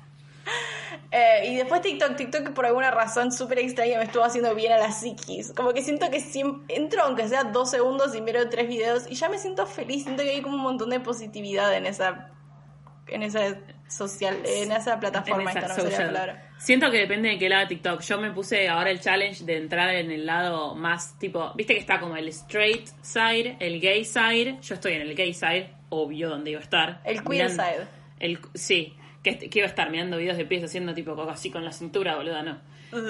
[1.12, 2.16] Eh, y después TikTok.
[2.16, 5.52] TikTok, por alguna razón súper extraña, me estuvo haciendo bien a la psiquis.
[5.54, 9.16] Como que siento que si entro, aunque sea dos segundos, y miro tres videos, y
[9.16, 10.04] ya me siento feliz.
[10.04, 12.32] Siento que hay como un montón de positividad en esa.
[13.08, 13.58] En esa
[13.90, 14.38] social.
[14.46, 15.52] En esa plataforma.
[15.52, 16.50] En esa esta no me la.
[16.58, 18.02] Siento que depende de qué lado de TikTok.
[18.02, 21.52] Yo me puse ahora el challenge de entrar en el lado más tipo.
[21.56, 24.60] Viste que está como el straight side, el gay side.
[24.62, 27.02] Yo estoy en el gay side, obvio, donde iba a estar.
[27.04, 27.88] El queer Mirando- side.
[28.20, 31.52] El, sí, que, que iba a estar mirando videos de pies haciendo tipo coco así
[31.52, 32.60] con la cintura, boluda, no.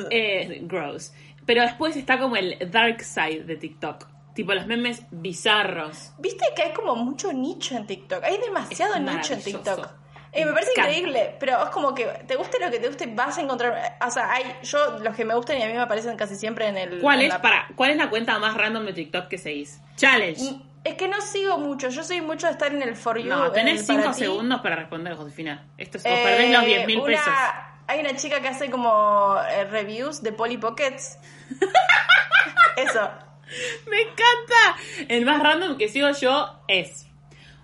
[0.10, 1.14] Eh, gross.
[1.46, 4.08] Pero después está como el dark side de TikTok.
[4.36, 6.14] Tipo los memes bizarros.
[6.20, 8.24] Viste que hay como mucho nicho en TikTok.
[8.24, 9.42] Hay demasiado Es nicho en.
[9.42, 9.90] TikTok.
[10.34, 13.38] Eh, me parece increíble, pero es como que te guste lo que te guste, vas
[13.38, 13.98] a encontrar.
[14.06, 16.68] O sea, hay, yo, los que me gustan y a mí me aparecen casi siempre
[16.68, 17.00] en el.
[17.02, 19.82] ¿Cuál en es, la- para, ¿Cuál es la cuenta más random de TikTok que seguís?
[19.98, 20.42] Challenge.
[20.84, 23.30] Es que no sigo mucho, yo soy mucho de estar en el For You.
[23.30, 24.20] No, en tenés el para 5 ti.
[24.22, 25.68] segundos para responder, Josefina.
[25.78, 27.34] Esto es, o Eh, perdés los 10 mil una- pesos.
[27.88, 31.20] Hay una chica que hace como eh, reviews de Polly Pockets.
[32.78, 33.10] Eso.
[33.90, 35.08] Me encanta.
[35.10, 37.06] El más random que sigo yo es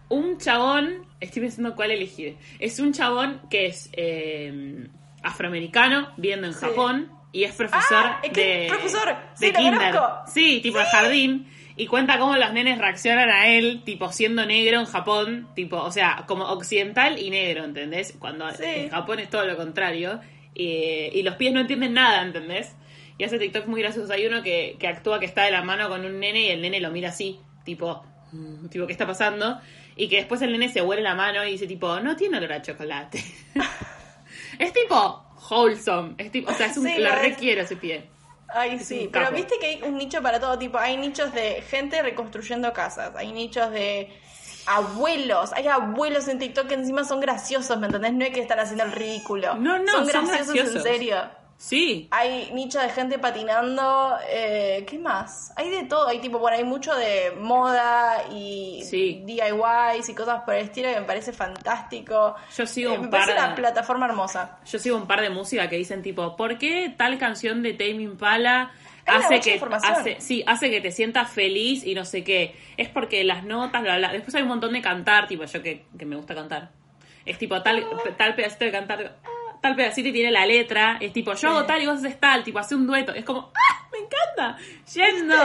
[0.10, 1.08] un chabón.
[1.19, 2.38] Estoy pensando cuál elegir.
[2.60, 4.88] Es un chabón que es eh,
[5.23, 6.60] afroamericano, viviendo en Sí.
[6.65, 7.12] Japón.
[7.32, 9.15] Y es profesor Ah, es que de, es profesor.
[9.39, 9.53] de Sí,
[9.93, 10.21] lo.
[10.27, 11.47] Sí, tipo de jardín.
[11.79, 15.91] Y cuenta cómo los nenes reaccionan a él, tipo siendo negro en Japón, tipo, o
[15.91, 18.15] sea, como occidental y negro, ¿entendés?
[18.19, 18.63] Cuando Sí.
[18.65, 20.19] en Japón es todo lo contrario.
[20.55, 20.65] Y,
[21.13, 22.75] y los pies no entienden nada, ¿entendés?
[23.19, 24.09] Y hace TikTok muy graciosos.
[24.09, 26.61] Hay uno que, que actúa que está de la mano con un nene y el
[26.63, 29.59] nene lo mira así, tipo, mm, tipo, ¿qué está pasando?
[29.95, 32.53] Y que después el nene se huele la mano y dice, tipo, no tiene olor
[32.53, 33.23] a chocolate.
[34.59, 36.15] es tipo wholesome.
[36.17, 38.05] Es tipo, o sea, es un, Sí, lo requiero ese pie.
[38.49, 40.77] Ay, sí, pero viste que hay un nicho para todo tipo.
[40.77, 44.10] Hay nichos de gente reconstruyendo casas, hay nichos de
[44.65, 48.13] abuelos, hay abuelos en TikTok que encima son graciosos, ¿me entendés?
[48.13, 49.55] No es que están haciendo el ridículo.
[49.55, 50.75] No, no, son son graciosos.
[50.75, 51.17] en serio.
[51.59, 52.07] Sí.
[52.11, 55.51] Hay nicho de gente patinando, eh, ¿qué más?
[55.55, 59.23] Hay de todo, hay tipo, bueno, hay mucho de moda y Sí.
[59.25, 62.35] DIYs y cosas por el estilo que me parece fantástico.
[62.55, 64.59] Yo sigo Eh, un me parece par de- una plataforma hermosa.
[64.65, 68.03] Yo sigo un par de música que dicen tipo, ¿por qué tal canción de Tame
[68.03, 68.71] Impala
[69.07, 72.55] hace que hace, sí, hace que te sientas feliz y no sé qué?
[72.77, 74.11] Es porque las notas, bla, bla.
[74.11, 76.69] Después hay un montón de cantar, tipo yo que, que me gusta cantar.
[77.25, 77.83] Es tipo tal,
[78.17, 79.15] tal pedacito de cantar,
[79.67, 80.97] tal pedacito y tiene la letra.
[81.01, 83.13] Es tipo, yo hago tal y vos haces tal, tipo, hace un dueto.
[83.13, 83.88] Es como, ¡ah!
[83.91, 84.58] ¡Me encanta!
[84.93, 85.36] Yendo.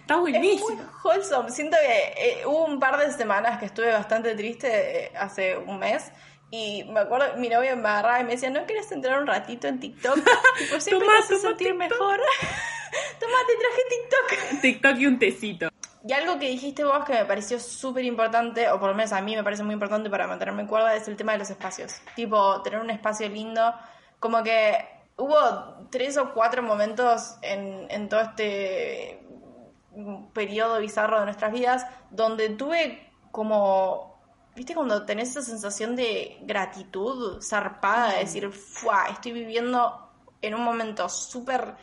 [0.00, 0.68] Está Es buenísimo.
[0.68, 1.50] muy wholesome.
[1.50, 5.78] Siento que eh, hubo un par de semanas que estuve bastante triste eh, hace un
[5.78, 6.10] mes
[6.50, 9.68] Y me acuerdo, mi novio me agarraba y me decía, ¿no querés entrar un ratito
[9.68, 10.16] en TikTok?
[10.58, 11.78] tipo, siempre hace sentir TikTok.
[11.78, 12.20] mejor.
[13.20, 14.60] Toma, te traje TikTok.
[14.60, 15.68] TikTok y un tecito.
[16.04, 19.20] Y algo que dijiste vos que me pareció súper importante, o por lo menos a
[19.20, 21.94] mí me parece muy importante para mantenerme en cuerda, es el tema de los espacios.
[22.16, 23.72] Tipo, tener un espacio lindo.
[24.18, 24.76] Como que
[25.16, 29.22] hubo tres o cuatro momentos en, en todo este
[30.32, 34.20] periodo bizarro de nuestras vidas donde tuve como,
[34.56, 39.06] viste, cuando tenés esa sensación de gratitud zarpada, de decir, ¡fua!
[39.10, 40.10] Estoy viviendo
[40.40, 41.76] en un momento súper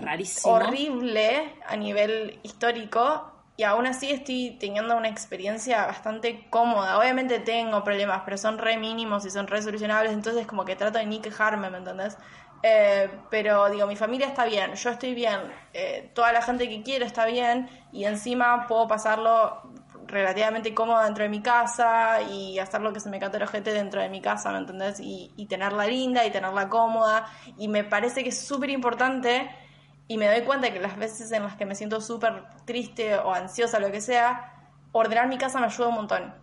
[0.00, 0.54] Rarísimo.
[0.54, 6.98] horrible a nivel histórico y aún así estoy teniendo una experiencia bastante cómoda.
[6.98, 10.98] Obviamente tengo problemas, pero son re mínimos y son re solucionables, entonces como que trato
[10.98, 12.16] de ni quejarme, ¿me entendés?
[12.62, 15.40] Eh, pero digo, mi familia está bien, yo estoy bien,
[15.74, 19.62] eh, toda la gente que quiero está bien y encima puedo pasarlo
[20.06, 24.00] relativamente cómodo dentro de mi casa y hacer lo que se me el ojete dentro
[24.00, 25.00] de mi casa, ¿me entendés?
[25.00, 27.26] Y, y tenerla linda y tenerla cómoda
[27.58, 29.50] y me parece que es súper importante
[30.10, 33.32] y me doy cuenta que las veces en las que me siento súper triste o
[33.32, 34.54] ansiosa, lo que sea,
[34.90, 36.34] ordenar mi casa me ayuda un montón.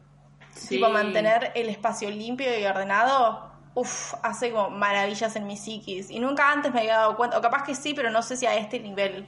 [0.51, 0.75] Sí.
[0.75, 6.09] Tipo, mantener el espacio limpio y ordenado, uff, hace como maravillas en mi psiquis.
[6.09, 8.45] Y nunca antes me había dado cuenta, o capaz que sí, pero no sé si
[8.45, 9.25] a este nivel.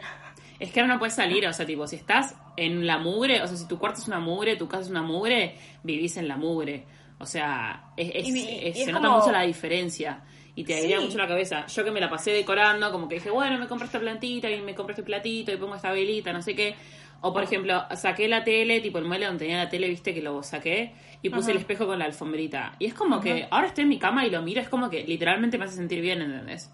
[0.58, 3.47] Es que ahora no puedes salir, o sea, tipo, si estás en la mugre, o
[3.47, 6.38] sea, si tu cuarto es una mugre, tu casa es una mugre, vivís en la
[6.38, 6.86] mugre.
[7.19, 10.21] O sea, es, es- Y es- y se nota como- mucho la diferencia.
[10.59, 11.05] Y te airea Sí.
[11.05, 11.65] mucho la cabeza.
[11.67, 14.59] Yo que me la pasé decorando, como que dije, bueno, me compré esta plantita y
[14.61, 16.75] me compré este platito y pongo esta velita, no sé qué.
[17.21, 20.21] O por ejemplo, saqué la tele, tipo el mueble donde tenía la tele, viste que
[20.21, 22.73] lo saqué, y puse el espejo con la alfombrita.
[22.79, 25.03] Y es como que ahora estoy en mi cama y lo miro, es como que
[25.05, 26.69] literalmente me hace sentir bien, ¿entendés?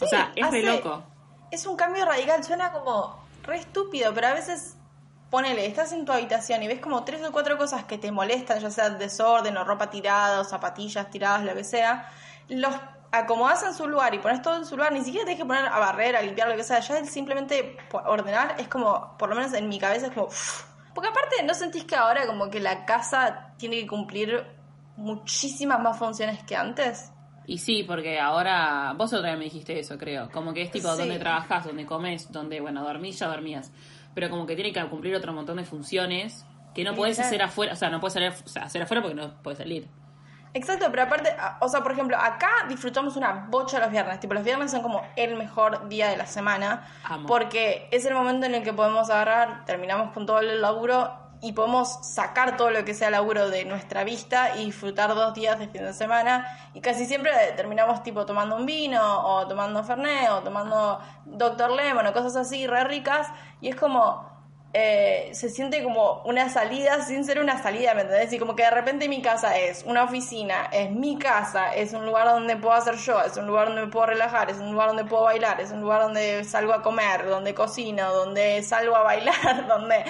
[0.00, 1.04] o sea, es re hace- loco.
[1.50, 4.76] Es un cambio radical, suena como re estúpido, pero a veces
[5.30, 8.60] ponele, estás en tu habitación y ves como tres o cuatro cosas que te molestan,
[8.60, 12.08] ya sea desorden o ropa tirada o zapatillas tiradas, lo que sea,
[12.48, 12.72] los
[13.18, 15.66] acomodas en su lugar y pones todo en su lugar, ni siquiera tienes que poner
[15.66, 19.34] a barrer, a limpiar, lo que sea, ya el simplemente ordenar es como, por lo
[19.36, 20.26] menos en mi cabeza es como...
[20.26, 20.64] uff.
[20.94, 24.46] Porque aparte, ¿no sentís que ahora como que la casa tiene que cumplir
[24.96, 27.10] muchísimas más funciones que antes?
[27.46, 30.30] Y sí, porque ahora vos otra vez me dijiste eso, creo.
[30.30, 30.98] Como que es tipo Sí.
[30.98, 33.70] donde trabajas, donde comes, donde, bueno, dormís, ya dormías.
[34.14, 37.26] Pero como que tiene que cumplir otro montón de funciones que no podés Literal.
[37.28, 37.72] hacer afuera.
[37.72, 39.88] O sea, no puedes salir, o sea, hacer afuera porque no puedes salir.
[40.54, 44.20] Exacto, pero aparte, o sea, por ejemplo, acá disfrutamos una bocha los viernes.
[44.20, 46.86] Tipo, los viernes son como el mejor día de la semana.
[47.02, 47.26] Amo.
[47.26, 51.52] Porque es el momento en el que podemos agarrar, terminamos con todo el laburo y
[51.52, 55.68] podemos sacar todo lo que sea laburo de nuestra vista y disfrutar dos días de
[55.68, 56.46] fin de semana.
[56.72, 61.72] Y casi siempre terminamos tipo tomando un vino o tomando Fernet o tomando Dr.
[61.72, 63.28] Lemon o cosas así re ricas.
[63.60, 64.33] Y es como,
[64.76, 68.32] eh, se siente como una salida sin ser una salida, ¿me entendés?
[68.32, 72.04] Y como que de repente mi casa es una oficina, es mi casa, es un
[72.04, 74.88] lugar donde puedo hacer yo, es un lugar donde me puedo relajar, es un lugar
[74.88, 79.02] donde puedo bailar, es un lugar donde salgo a comer, donde cocino, donde salgo a
[79.02, 80.04] bailar, donde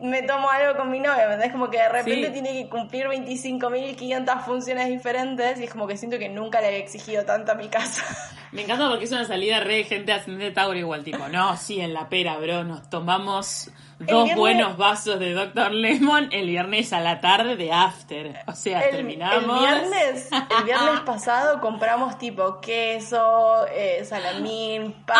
[0.00, 1.50] me tomo algo con mi novia, ¿me entendés?
[1.52, 2.32] Como que de repente Sí.
[2.32, 6.78] tiene que cumplir 25.500 funciones diferentes y es como que siento que nunca le había
[6.78, 8.02] exigido tanto a mi casa.
[8.52, 11.80] Me encanta porque es una salida re de gente ascendente Tauro igual, tipo, no, sí,
[11.80, 15.70] en la pera, bro, nos tomamos dos viernes- buenos vasos de Dr.
[15.72, 18.40] Lemon el viernes a la tarde de after.
[18.46, 19.56] O sea, El, terminamos.
[19.62, 25.16] el viernes, el viernes pasado compramos tipo queso, eh, salamín, pan,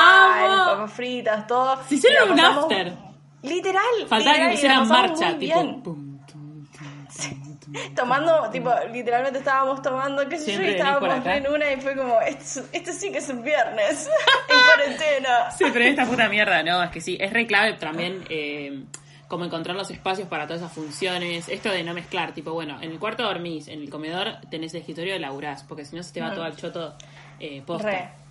[0.51, 0.65] ¡Amo!
[0.73, 1.79] papas fritas, todo.
[1.89, 2.93] Se hicieron un after.
[3.43, 3.83] Literal.
[4.09, 5.39] Faltaba que pasamos marcha, tipo.
[5.39, 5.83] bien.
[5.83, 7.44] pum, tum, tum, tum, tum.
[7.97, 12.21] Tomando, tipo, literalmente estábamos tomando, qué sé yo, y estábamos en una y fue como,
[12.21, 14.09] esto, esto sí que es un viernes,
[14.49, 15.51] en cuarentena.
[15.51, 18.85] Sí, pero esta puta mierda, no, es que sí, es re clave también eh,
[19.29, 22.91] como encontrar los espacios para todas esas funciones, esto de no mezclar, tipo, bueno, en
[22.93, 26.13] el cuarto dormís, en el comedor tenés el escritorio de laburás, porque si no se
[26.13, 26.95] te va todo al choto
[27.41, 27.91] eh, posta.
[27.91, 28.24] Re.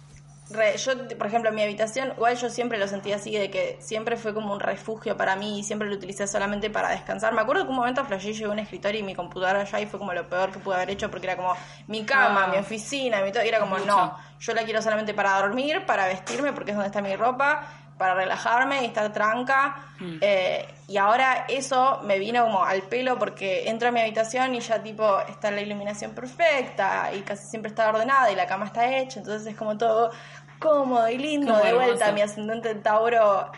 [0.49, 3.77] Re, yo, por ejemplo, en mi habitación, igual yo siempre lo sentí así, de que
[3.79, 7.33] siempre fue como un refugio para mí y siempre lo utilicé solamente para descansar.
[7.33, 9.85] Me acuerdo que un momento flashé, llegué a un escritorio y mi computadora allá y
[9.85, 11.53] fue como lo peor que pude haber hecho porque era como
[11.87, 12.47] mi cama, Ah.
[12.47, 13.85] mi oficina, mi todo, y era como, Mucho.
[13.87, 17.63] no, yo la quiero solamente para dormir, para vestirme porque es donde está mi ropa,
[17.97, 19.75] para relajarme y estar tranca.
[19.99, 20.17] Mm.
[20.21, 24.59] Eh, y ahora eso me vino como al pelo porque entro a mi habitación y
[24.59, 28.97] ya tipo está la iluminación perfecta y casi siempre está ordenada y la cama está
[28.97, 30.11] hecha, entonces es como todo
[30.59, 31.53] cómodo y lindo.
[31.53, 33.51] Como de vuelta, mi ascendente Tauro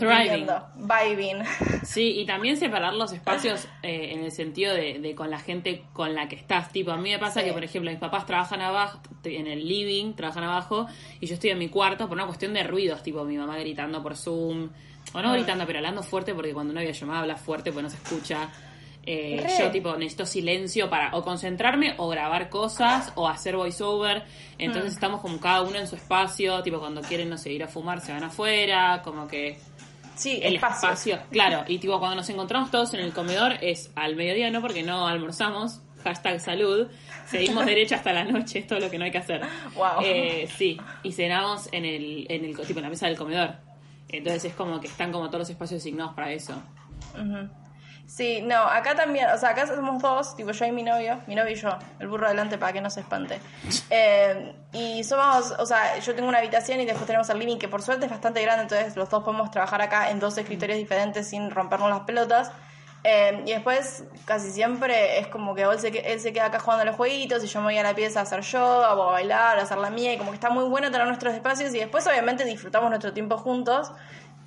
[0.00, 0.46] Thriving.
[0.46, 1.44] viviendo, viving.
[1.84, 5.84] Sí, y también separar los espacios eh, en el sentido de, de con la gente
[5.92, 6.70] con la que estás.
[6.72, 7.46] Tipo, a mí me pasa Sí.
[7.46, 10.86] que, por ejemplo, mis papás trabajan abajo, en el living, trabajan abajo,
[11.20, 14.02] y yo estoy en mi cuarto por una cuestión de ruidos, tipo mi mamá gritando
[14.02, 14.68] por Zoom,
[15.14, 15.32] o no Ah.
[15.34, 18.48] gritando, pero hablando fuerte, porque cuando una videollamada habla fuerte, pues no se escucha.
[19.06, 24.24] Eh, yo tipo necesito silencio para o concentrarme o grabar cosas o hacer voiceover.
[24.58, 27.66] Entonces estamos como cada uno en su espacio, tipo cuando quieren, no sé, ir a
[27.66, 29.58] fumar se van afuera, como que
[30.20, 30.90] Sí, el espacio.
[30.90, 31.18] espacio.
[31.30, 34.82] Claro, y tipo cuando nos encontramos todos en el comedor es al mediodía, no porque
[34.82, 36.88] no almorzamos, hashtag salud,
[37.26, 39.40] seguimos derecho hasta la noche, es todo lo que no hay que hacer.
[39.74, 40.02] Wow.
[40.04, 43.54] Eh, sí, y cenamos en el, en el tipo en la mesa del comedor.
[44.10, 46.60] Entonces es como que están como todos los espacios designados para eso.
[47.14, 47.48] Ujú.
[48.12, 51.36] Sí, no, acá también, o sea, acá somos dos, tipo yo y mi novio, mi
[51.36, 51.70] novio y yo,
[52.00, 53.40] el burro adelante para que no se espante.
[53.92, 57.68] Eh, y somos, o sea, yo tengo una habitación y después tenemos el living que
[57.68, 61.28] por suerte es bastante grande, entonces los dos podemos trabajar acá en dos escritorios diferentes
[61.28, 62.50] sin rompernos las pelotas.
[63.02, 66.58] Eh, y después casi siempre es como que él se, que- él se queda acá
[66.60, 69.08] jugando a los jueguitos y yo me voy a la pieza a hacer yoga o
[69.08, 71.72] a bailar, a hacer la mía y como que está muy bueno tener nuestros espacios
[71.74, 73.90] y después obviamente disfrutamos nuestro tiempo juntos.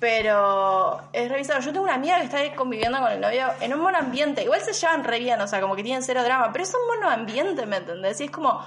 [0.04, 1.60] Pero es revisado.
[1.60, 4.42] Yo tengo una amiga que está ahí conviviendo con el novio en un monoambiente.
[4.42, 6.52] Igual se llevan re bien, o sea, como que tienen cero drama.
[6.52, 8.20] Pero es un monoambiente, ¿me entendés?
[8.20, 8.62] Y es como,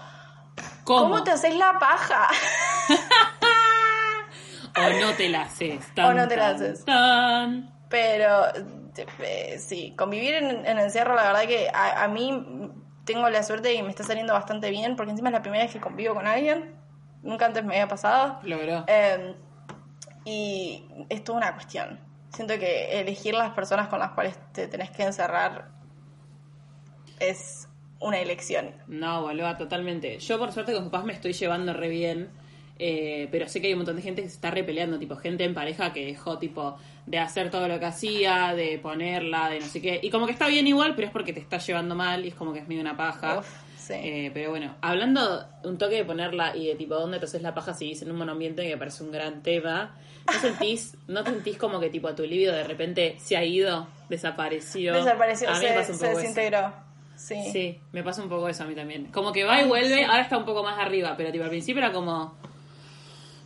[0.83, 1.01] ¿Cómo?
[1.01, 2.27] ¿cómo, te haces la paja?
[4.79, 5.85] O no te la haces.
[5.97, 6.85] O no te la tan, haces.
[6.85, 7.71] tan.
[7.87, 8.45] Pero
[9.19, 12.71] eh, sí, convivir en, en encierro, la verdad que a, a mí
[13.05, 15.73] tengo la suerte y me está saliendo bastante bien, porque encima es la primera vez
[15.73, 16.75] que convivo con alguien.
[17.21, 18.39] Nunca antes me había pasado.
[18.41, 18.85] Logró.
[18.87, 19.35] Eh,
[20.27, 21.99] y es toda una cuestión.
[22.33, 25.69] Siento que elegir las personas con las cuales te tenés que encerrar
[27.19, 27.69] es
[28.01, 28.75] una elección.
[28.87, 30.19] No, boluda, totalmente.
[30.19, 32.29] Yo por suerte con mis papás me estoy llevando re bien.
[32.79, 35.43] eh, pero sé que hay un montón de gente que se está repeleando, tipo gente
[35.45, 39.65] en pareja que dejó tipo de hacer todo lo que hacía, de ponerla, de no
[39.65, 39.99] sé qué.
[40.03, 42.35] Y como que está bien igual, pero es porque te está llevando mal y es
[42.35, 43.39] como que es medio una paja.
[43.39, 43.93] Uf, sí.
[43.95, 47.55] Eh, pero bueno, hablando un toque de ponerla y de tipo dónde te haces la
[47.55, 49.95] paja si en un monoambiente que me parece un gran tema.
[50.27, 54.93] ¿No sentís, no sentís como que tipo tu libido de repente se ha ido, desapareció?
[54.93, 56.27] Desapareció, A mí me se, pasa un se poco eso.
[56.27, 56.73] desintegró.
[57.15, 57.49] Sí.
[57.51, 59.05] Sí, me pasa un poco eso a mí también.
[59.07, 61.81] Como que va y vuelve, ahora está un poco más arriba, pero tipo al principio
[61.81, 62.35] era como...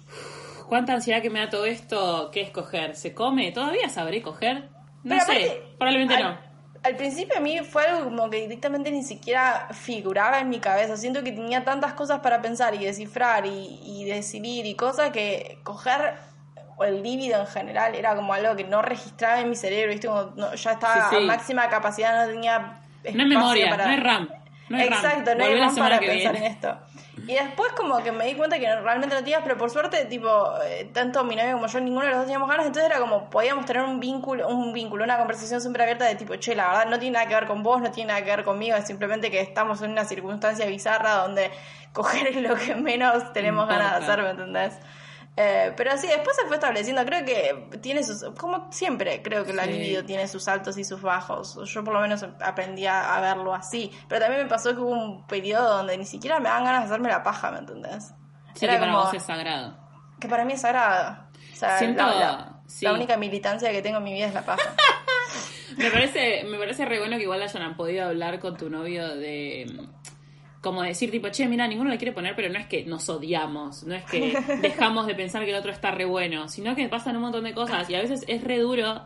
[0.07, 2.29] "Uf, ¿Cuánta ansiedad que me da todo esto?
[2.33, 2.95] ¿Qué escoger?
[2.95, 3.51] ¿Se come?
[3.51, 4.69] ¿Todavía sabré coger?
[5.03, 6.37] No Pero sé, aparte, probablemente al, no.
[6.83, 10.97] Al principio a mí fue algo como que directamente ni siquiera figuraba en mi cabeza.
[10.97, 15.59] Siento que tenía tantas cosas para pensar y descifrar y, y decidir y cosas que
[15.63, 16.15] coger
[16.81, 19.91] o el líbido en general era como algo que no registraba en mi cerebro.
[19.91, 20.07] ¿viste?
[20.07, 21.23] Como no- ya estaba Sí, sí.
[21.23, 22.59] a máxima capacidad, no tenía
[23.03, 23.85] No es memoria, para...
[23.87, 24.29] no es RAM.
[24.69, 24.99] No es RAM.
[25.05, 26.77] Exacto, no hay RAM para pensar en esto.
[27.27, 30.53] Y después como que me di cuenta que realmente no tenías, pero por suerte, tipo,
[30.65, 33.29] eh, tanto mi novio como yo, ninguno de los dos teníamos ganas, entonces era como,
[33.29, 36.85] podíamos tener un vínculo, un vínculo, una conversación siempre abierta de tipo, che, la verdad
[36.87, 39.29] no tiene nada que ver con vos, no tiene nada que ver conmigo, es simplemente
[39.29, 41.51] que estamos en una circunstancia bizarra donde
[41.93, 43.83] coger es lo que menos tenemos Importa.
[43.83, 44.79] ganas de hacer, ¿me entendés?
[45.37, 49.53] Eh, pero sí, después se fue estableciendo, creo que tiene sus, como siempre, creo que
[49.53, 49.71] la Sí.
[49.71, 53.53] libido tiene sus altos y sus bajos, yo por lo menos aprendí a, a verlo
[53.53, 56.81] así, pero también me pasó que hubo un periodo donde ni siquiera me daban ganas
[56.81, 58.13] de hacerme la paja, ¿me entendés?
[58.55, 59.77] Sí, Era que para como, vos es sagrado.
[60.19, 61.17] que para mí es sagrado,
[61.53, 62.83] o sea, Siento- la, la- sí.
[62.85, 64.75] la única militancia que tengo en mi vida es la paja.
[65.77, 69.65] Me parece, me parece re bueno que igual hayan podido hablar con tu novio de
[70.61, 73.83] como decir tipo, che, mira, ninguno le quiere poner, pero no es que nos odiamos,
[73.83, 77.15] no es que dejamos de pensar que el otro está re bueno, sino que pasan
[77.15, 79.01] un montón de cosas y a veces es re duro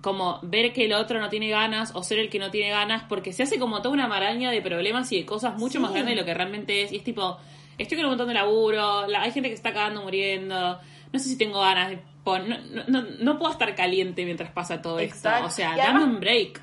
[0.00, 3.04] como ver que el otro no tiene ganas o ser el que no tiene ganas
[3.08, 5.78] porque se hace como toda una maraña de problemas y de cosas mucho Sí.
[5.78, 7.38] más grandes de lo que realmente es y es tipo,
[7.78, 10.78] estoy con un montón de laburo, la- hay gente que está cagando muriendo,
[11.12, 14.80] no sé si tengo ganas de no, no, no, no puedo estar caliente mientras pasa
[14.80, 15.28] todo Exacto.
[15.36, 16.62] esto, o sea, Y dame además- un break.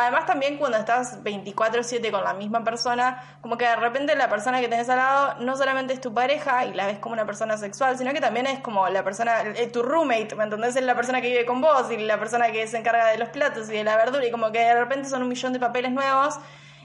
[0.00, 4.60] Además también cuando estás 24/7 con la misma persona, como que de repente la persona
[4.60, 7.56] que tenés al lado no solamente es tu pareja y la ves como una persona
[7.56, 10.76] sexual, sino que también es como la persona, eh, tu roommate, ¿me entendés?
[10.76, 13.30] Es la persona que vive con vos y la persona que se encarga de los
[13.30, 15.90] platos y de la verdura y como que de repente son un millón de papeles
[15.90, 16.38] nuevos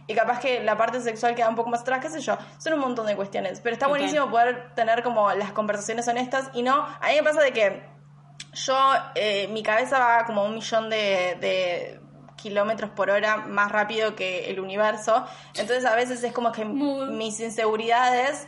[0.07, 2.73] y capaz que la parte sexual queda un poco más atrás, qué sé yo, son
[2.73, 6.77] un montón de cuestiones, pero está buenísimo poder tener como las conversaciones honestas y no,
[6.77, 7.83] a mí me pasa de que
[8.53, 8.75] yo,
[9.13, 12.02] eh, mi cabeza va como un millón de, de
[12.43, 15.25] kilómetros por hora más rápido que el universo.
[15.55, 17.09] Entonces a veces es como que Mood.
[17.11, 18.45] mis inseguridades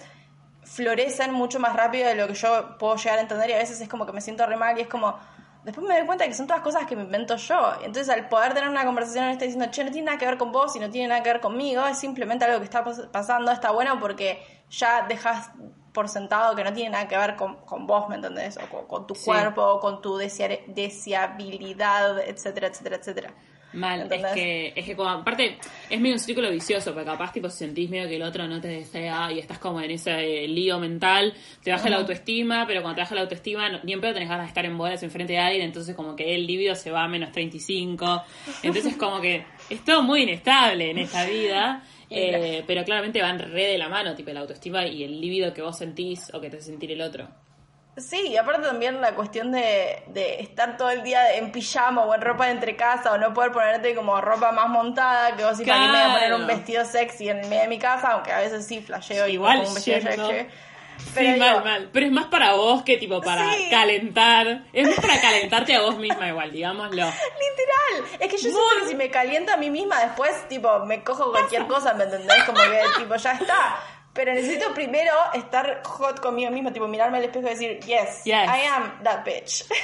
[0.64, 3.80] florecen mucho más rápido de lo que yo puedo llegar a entender y a veces
[3.82, 5.18] es como que me siento re mal y es como...
[5.64, 7.74] Después me doy cuenta que son todas cosas que me invento yo.
[7.82, 10.52] Entonces, al poder tener una conversación honesta diciendo, che, no tiene nada que ver con
[10.52, 13.52] vos y no tiene nada que ver conmigo, es simplemente algo que está pas- pasando,
[13.52, 15.50] está bueno porque ya dejas
[15.92, 18.58] por sentado que no tiene nada que ver con, con vos, ¿me entendés?
[18.58, 19.26] O con, con tu Sí.
[19.26, 23.34] cuerpo, con tu deseabilidad, etcétera, etcétera, etcétera.
[23.76, 24.26] Mal, ¿Entendés?
[24.28, 25.57] es que, es que como, aparte
[25.89, 28.69] es medio un círculo vicioso, porque capaz tipo sentís medio que el otro no te
[28.69, 32.95] desea y estás como en ese eh, lío mental, te baja la autoestima, pero cuando
[32.95, 35.34] te baja la autoestima, no- ni en pedo tenés ganas de estar en bolas enfrente
[35.34, 38.23] de alguien, entonces como que el libido se va a menos 35,
[38.63, 43.65] entonces como que es todo muy inestable en esta vida, eh, pero claramente van re
[43.65, 46.57] de la mano, tipo la autoestima y el líbido que vos sentís o que te
[46.57, 47.28] hace sentir el otro.
[47.98, 52.14] Sí, y aparte también la cuestión de, de estar todo el día en pijama o
[52.14, 55.56] en ropa de entre casa o no poder ponerte como ropa más montada, que vos
[55.58, 56.56] sí para qué me voy a poner un Claro.
[56.58, 59.60] vestido sexy en el medio de mi casa, aunque a veces sí flasheo y Igual
[59.60, 60.48] un vestido sexy.
[60.98, 61.89] Sí, Pero mal, digo, mal.
[61.93, 63.68] Pero es más para vos que tipo para Sí.
[63.70, 64.64] calentar.
[64.74, 67.04] Es más para calentarte a vos misma igual, digámoslo.
[67.06, 71.04] Literal, es que yo siento que si me caliento a mí misma después, tipo, me
[71.04, 72.43] cojo cualquier cosa, ¿me entendés?
[72.46, 73.78] Como que, tipo, ya está.
[74.16, 78.47] Pero necesito primero estar hot conmigo misma, tipo, mirarme al espejo y decir, yes, Yes.
[78.47, 79.66] I am that bitch.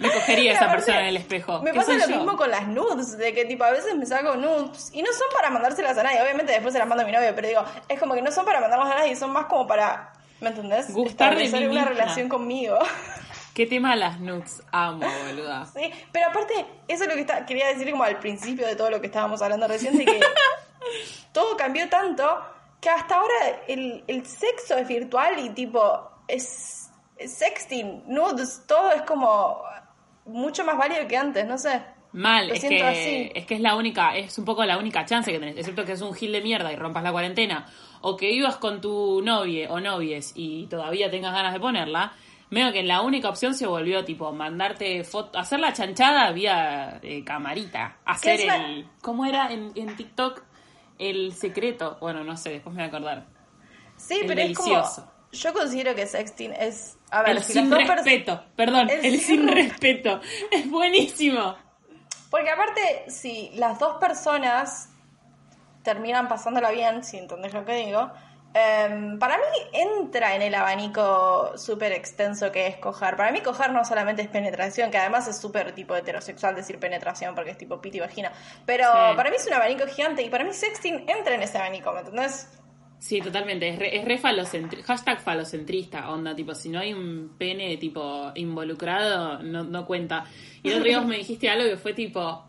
[0.00, 1.60] Me cogería esa Aparte, persona en el espejo.
[1.60, 2.16] Me ¿Qué pasa lo yo?
[2.16, 5.26] mismo con las nudes, de que tipo a veces me saco nudes y no son
[5.34, 7.98] para mandárselas a nadie, obviamente después se las mando a mi novio, pero digo, es
[8.00, 10.90] como que no son para mandarlas a nadie, son más como para, ¿me entendés?
[10.94, 11.84] Gustar de mí una misma.
[11.84, 12.78] relación conmigo.
[13.54, 14.62] ¿Qué tema las nudes?
[14.72, 15.66] Amo, boluda.
[15.66, 16.54] Sí, pero aparte,
[16.88, 19.42] eso es lo que está, quería decir como al principio de todo lo que estábamos
[19.42, 20.20] hablando recién, de que
[21.32, 22.24] todo cambió tanto
[22.80, 23.34] que hasta ahora
[23.68, 29.62] el, el sexo es virtual y tipo, es, es sexting, nudes, todo es como
[30.26, 31.82] mucho más válido que antes, no sé.
[32.12, 33.30] Mal, Lo es que, así.
[33.34, 35.92] es que es la única, es un poco la única chance que tenés, excepto que
[35.92, 37.66] es un gil de mierda y rompas la cuarentena,
[38.00, 42.12] o que vivas con tu novia o novies y todavía tengas ganas de ponerla,
[42.50, 47.22] veo que la única opción se volvió tipo mandarte foto, hacer la chanchada vía eh,
[47.24, 50.42] camarita, hacer el, ¿cómo era en, en TikTok?
[50.98, 53.26] El secreto, bueno, no sé, después me voy a acordar.
[53.96, 54.80] Sí, El pero delicioso.
[54.82, 55.16] es como.
[55.32, 56.96] Yo considero que sexting es.
[57.10, 60.20] A ver, el si sin respeto, perdón, El el, sin sin re- respeto,
[60.50, 61.56] es buenísimo.
[62.30, 64.88] Porque aparte, si las dos personas
[65.82, 68.10] terminan pasándola bien, si entendés lo que digo,
[68.58, 69.42] em, para mí
[69.72, 73.16] entra en el abanico súper extenso que es coger.
[73.16, 77.34] Para mí coger no solamente es penetración, que además es súper tipo heterosexual decir penetración
[77.34, 78.32] porque es tipo piti y vagina.
[78.64, 79.16] Pero Sí.
[79.16, 82.00] para mí es un abanico gigante y para mí sexting entra en ese abanico, ¿me
[82.00, 82.48] entendés?
[82.98, 83.68] Sí, totalmente.
[83.68, 88.32] Es re, es re falocentri- hashtag falocentrista, onda, tipo, si no hay un pene, tipo,
[88.34, 90.24] involucrado, no, no cuenta.
[90.62, 92.42] Y el otro día me dijiste algo que fue tipo,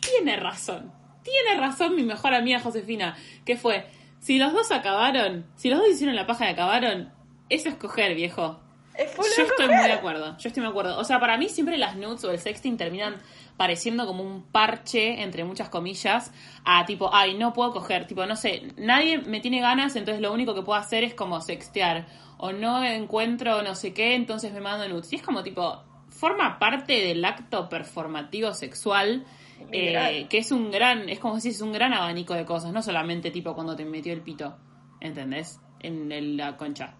[0.00, 3.16] tiene razón, tiene razón mi mejor amiga Josefina,
[3.46, 3.86] que fue,
[4.22, 7.12] si los dos acabaron, si los dos hicieron la paja y acabaron,
[7.48, 8.60] eso es coger, viejo.
[8.94, 9.70] Es Yo estoy coger.
[9.70, 10.98] muy de acuerdo, yo estoy muy de acuerdo.
[10.98, 13.16] O sea, para mí siempre las nudes o el sexting terminan
[13.56, 16.32] pareciendo como un parche, entre muchas comillas,
[16.64, 20.32] a tipo, ay, no puedo coger, tipo, no sé, nadie me tiene ganas, entonces lo
[20.32, 22.06] único que puedo hacer es como sextear,
[22.38, 25.12] o no encuentro no sé qué, entonces me mando nudes.
[25.12, 29.24] Y es como tipo, forma parte del acto performativo sexual,
[29.70, 32.82] eh, que es un gran, es como si es un gran abanico de cosas, no
[32.82, 34.56] solamente tipo cuando te metió el pito,
[35.00, 35.60] ¿entendés?
[35.80, 36.94] En la concha.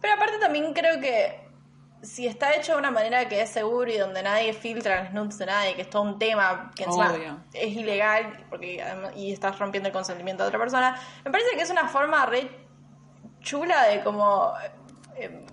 [0.00, 1.42] Pero aparte también creo que
[2.02, 5.38] si está hecho de una manera que es seguro y donde nadie filtra las nudes
[5.38, 9.88] de nadie, que es todo un tema que encima es ilegal porque y estás rompiendo
[9.88, 12.50] el consentimiento de otra persona, me parece que es una forma re
[13.40, 14.52] chula de como
[15.16, 15.46] eh,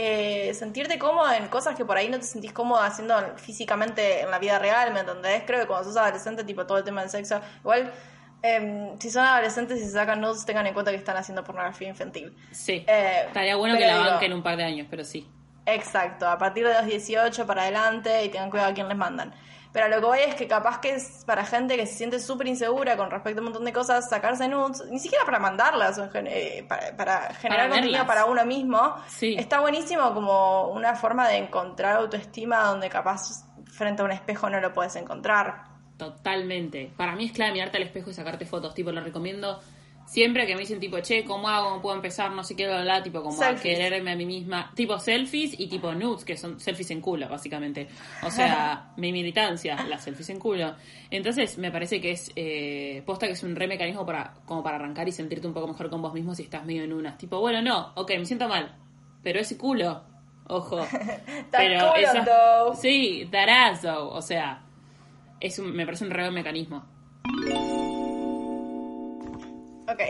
[0.00, 4.30] eh, sentirte cómodo en cosas que por ahí no te sentís cómodo haciendo físicamente en
[4.30, 5.42] la vida real, ¿me entendés?
[5.44, 7.92] Creo que cuando sos adolescente, tipo todo el tema del sexo, igual
[8.44, 11.88] eh, si son adolescentes y se sacan nudes, tengan en cuenta que están haciendo pornografía
[11.88, 12.36] infantil.
[12.52, 12.84] Sí.
[12.86, 15.28] Eh, Estaría bueno que la digo- banquen un par de años, pero sí.
[15.66, 19.34] Exacto, a partir de los 18 para adelante y tengan cuidado a quién les mandan.
[19.72, 22.46] Pero lo que voy es que capaz que es para gente que se siente súper
[22.46, 26.08] insegura con respecto a un montón de cosas, sacarse nudes, ni siquiera para mandarlas, o
[26.10, 28.06] gen- eh, para, para generar Para contenido verlas.
[28.06, 28.94] para uno mismo.
[29.08, 29.36] Sí.
[29.38, 34.58] Está buenísimo como una forma de encontrar autoestima donde capaz frente a un espejo no
[34.60, 35.64] lo puedes encontrar.
[35.98, 36.90] Totalmente.
[36.96, 38.72] Para mí es clave mirarte al espejo y sacarte fotos.
[38.74, 39.60] Tipo, lo recomiendo
[40.08, 41.68] siempre que me dicen, tipo, che, ¿cómo hago?
[41.68, 42.30] ¿Cómo puedo empezar?
[42.32, 43.76] No sé qué, bla, bla, Tipo, como a Selfies.
[43.78, 44.72] quererme a mí misma.
[44.74, 47.88] Tipo, selfies y tipo nudes, que son selfies en culo, básicamente.
[48.22, 50.74] O sea, mi militancia, las selfies en culo.
[51.10, 54.76] Entonces, me parece que es, eh, posta que es un re mecanismo para, como para
[54.76, 57.18] arrancar y sentirte un poco mejor con vos mismo si estás medio en unas.
[57.18, 58.74] Tipo, bueno, no, ok, me siento mal.
[59.22, 60.02] Pero ese culo,
[60.46, 60.86] ojo.
[61.50, 61.92] pero
[62.24, 62.74] though.
[62.74, 64.08] Sí, darazo.
[64.10, 64.62] O sea,
[65.38, 66.84] es un- me parece un re buen mecanismo.
[69.88, 70.00] Ok.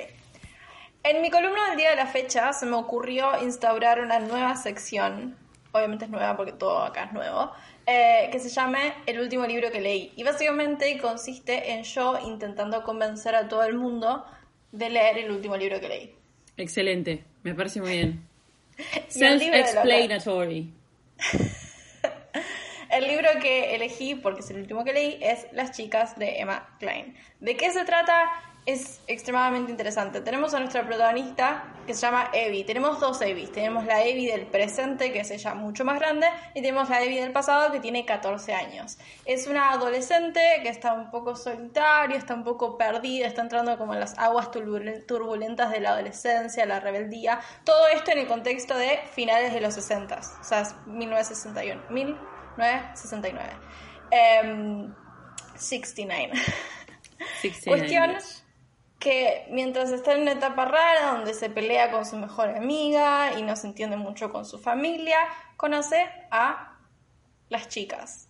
[1.04, 5.36] En mi columna del día de la fecha se me ocurrió instaurar una nueva sección,
[5.70, 7.52] obviamente es nueva porque todo acá es nuevo,
[7.86, 10.12] eh, que se llame El último libro que leí.
[10.16, 14.24] Y básicamente consiste en yo intentando convencer a todo el mundo
[14.72, 16.14] de leer el último libro que leí.
[16.56, 18.28] Excelente, me parece muy bien.
[19.08, 20.72] Self-explanatory.
[22.90, 26.74] El libro que elegí, porque es el último que leí, es Las chicas de Emma
[26.78, 27.14] Klein.
[27.38, 28.30] ¿De qué se trata?
[28.70, 30.20] Es extremadamente interesante.
[30.20, 32.64] Tenemos a nuestra protagonista que se llama Evie.
[32.64, 33.50] Tenemos dos Evies.
[33.50, 37.22] Tenemos la Evie del presente, que es ella mucho más grande, y tenemos la Evie
[37.22, 38.98] del pasado, que tiene 14 años.
[39.24, 43.94] Es una adolescente que está un poco solitaria, está un poco perdida, está entrando como
[43.94, 47.40] en las aguas turbul- turbulentas de la adolescencia, la rebeldía.
[47.64, 51.80] Todo esto en el contexto de finales de los 60, o sea, es 1961.
[51.88, 53.50] 1969.
[54.10, 54.94] Em,
[55.56, 56.32] 69.
[57.40, 58.47] 69 Cuestión.
[58.98, 63.42] Que mientras está en una etapa rara donde se pelea con su mejor amiga y
[63.42, 65.18] no se entiende mucho con su familia,
[65.56, 66.76] conoce a
[67.48, 68.28] las chicas.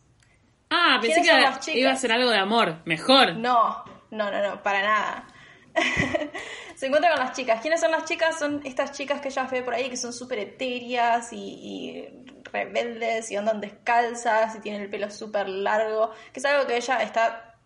[0.70, 2.82] Ah, pensé ¿Quiénes que iba a ser algo de amor.
[2.84, 3.36] Mejor.
[3.36, 5.26] No, no, no, no, para nada.
[6.76, 7.62] se encuentra con las chicas.
[7.62, 8.38] ¿Quiénes son las chicas?
[8.38, 12.08] Son estas chicas que ella ve por ahí que son súper etéreas y, y
[12.52, 17.02] rebeldes y andan descalzas y tienen el pelo súper largo, que es algo que ella
[17.02, 17.57] está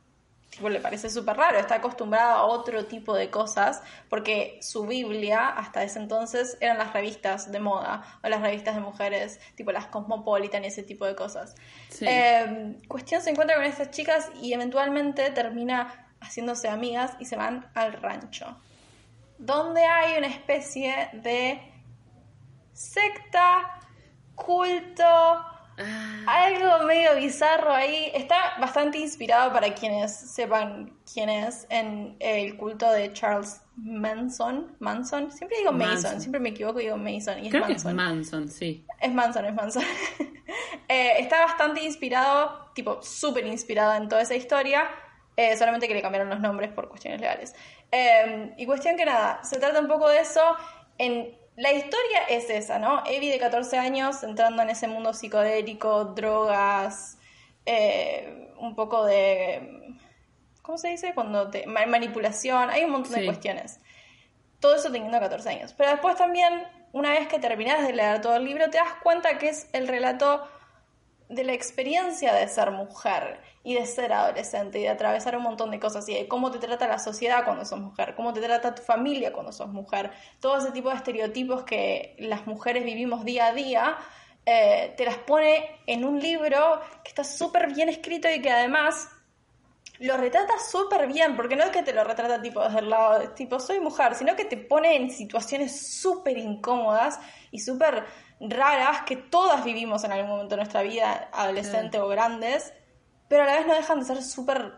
[0.53, 5.49] tipo, le parece súper raro, está acostumbrada a otro tipo de cosas, porque su Biblia
[5.49, 9.87] hasta ese entonces eran las revistas de moda o las revistas de mujeres, tipo las
[9.87, 11.55] Cosmopolitan y ese tipo de cosas.
[11.89, 12.05] Sí.
[12.07, 17.71] Eh, cuestión se encuentra con estas chicas y eventualmente termina haciéndose amigas y se van
[17.75, 18.55] al rancho,
[19.39, 21.63] donde hay una especie de
[22.75, 23.81] secta,
[24.35, 28.11] culto, Ah, algo medio bizarro ahí.
[28.15, 34.77] Está bastante inspirado para quienes sepan quién es en el culto de Charles Manson.
[34.79, 35.31] Manson.
[35.31, 36.21] Siempre digo Mason, Manson.
[36.21, 37.39] siempre me equivoco y digo Mason.
[37.43, 37.97] Y es creo que es Manson.
[37.97, 38.87] Manson, sí.
[39.01, 39.85] Es Manson, es Manson.
[40.89, 44.91] Eh, está bastante inspirado, tipo súper inspirado en toda esa historia,
[45.37, 47.55] eh, solamente que le cambiaron los nombres por cuestiones legales.
[47.91, 50.43] Eh, y cuestión que nada, se trata un poco de eso.
[50.99, 53.03] En, la historia es esa, ¿no?
[53.07, 57.19] Evie de 14 años entrando en ese mundo psicodélico, drogas,
[57.67, 59.95] eh, un poco de...
[60.63, 61.13] ¿Cómo se dice?
[61.15, 61.67] Cuando te...
[61.67, 63.81] ma- manipulación, hay un montón de cuestiones
[64.61, 65.75] todo eso teniendo 14 años.
[65.77, 69.37] Pero después también, una vez que terminas de leer todo el libro, te das cuenta
[69.37, 70.49] que es el relato
[71.29, 75.71] de la experiencia de ser mujer y de ser adolescente y de atravesar un montón
[75.71, 76.09] de cosas.
[76.09, 79.33] Y de cómo te trata la sociedad cuando sos mujer, cómo te trata tu familia
[79.33, 80.11] cuando sos mujer,
[80.41, 83.97] todo ese tipo de estereotipos que las mujeres vivimos día a día,
[84.45, 89.09] eh, te las pone en un libro que está súper bien escrito y que además
[90.01, 93.21] lo retrata súper bien, porque no es que te lo retrata tipo desde el lado
[93.21, 97.21] de tipo soy mujer, sino que te pone en situaciones súper incómodas
[97.53, 98.05] y súper
[98.41, 102.73] raras que todas vivimos en algún momento de nuestra vida, adolescente o grandes,
[103.33, 104.75] pero a la vez no dejan de ser súper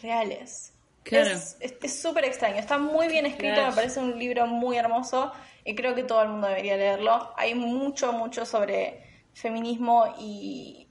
[0.00, 0.72] reales.
[1.02, 1.28] Claro.
[1.30, 3.68] Es es- es súper extraño, está muy bien escrito, Claro.
[3.70, 5.32] me parece un libro muy hermoso
[5.64, 7.34] y creo que todo el mundo debería leerlo.
[7.36, 10.88] Hay mucho, mucho sobre feminismo y,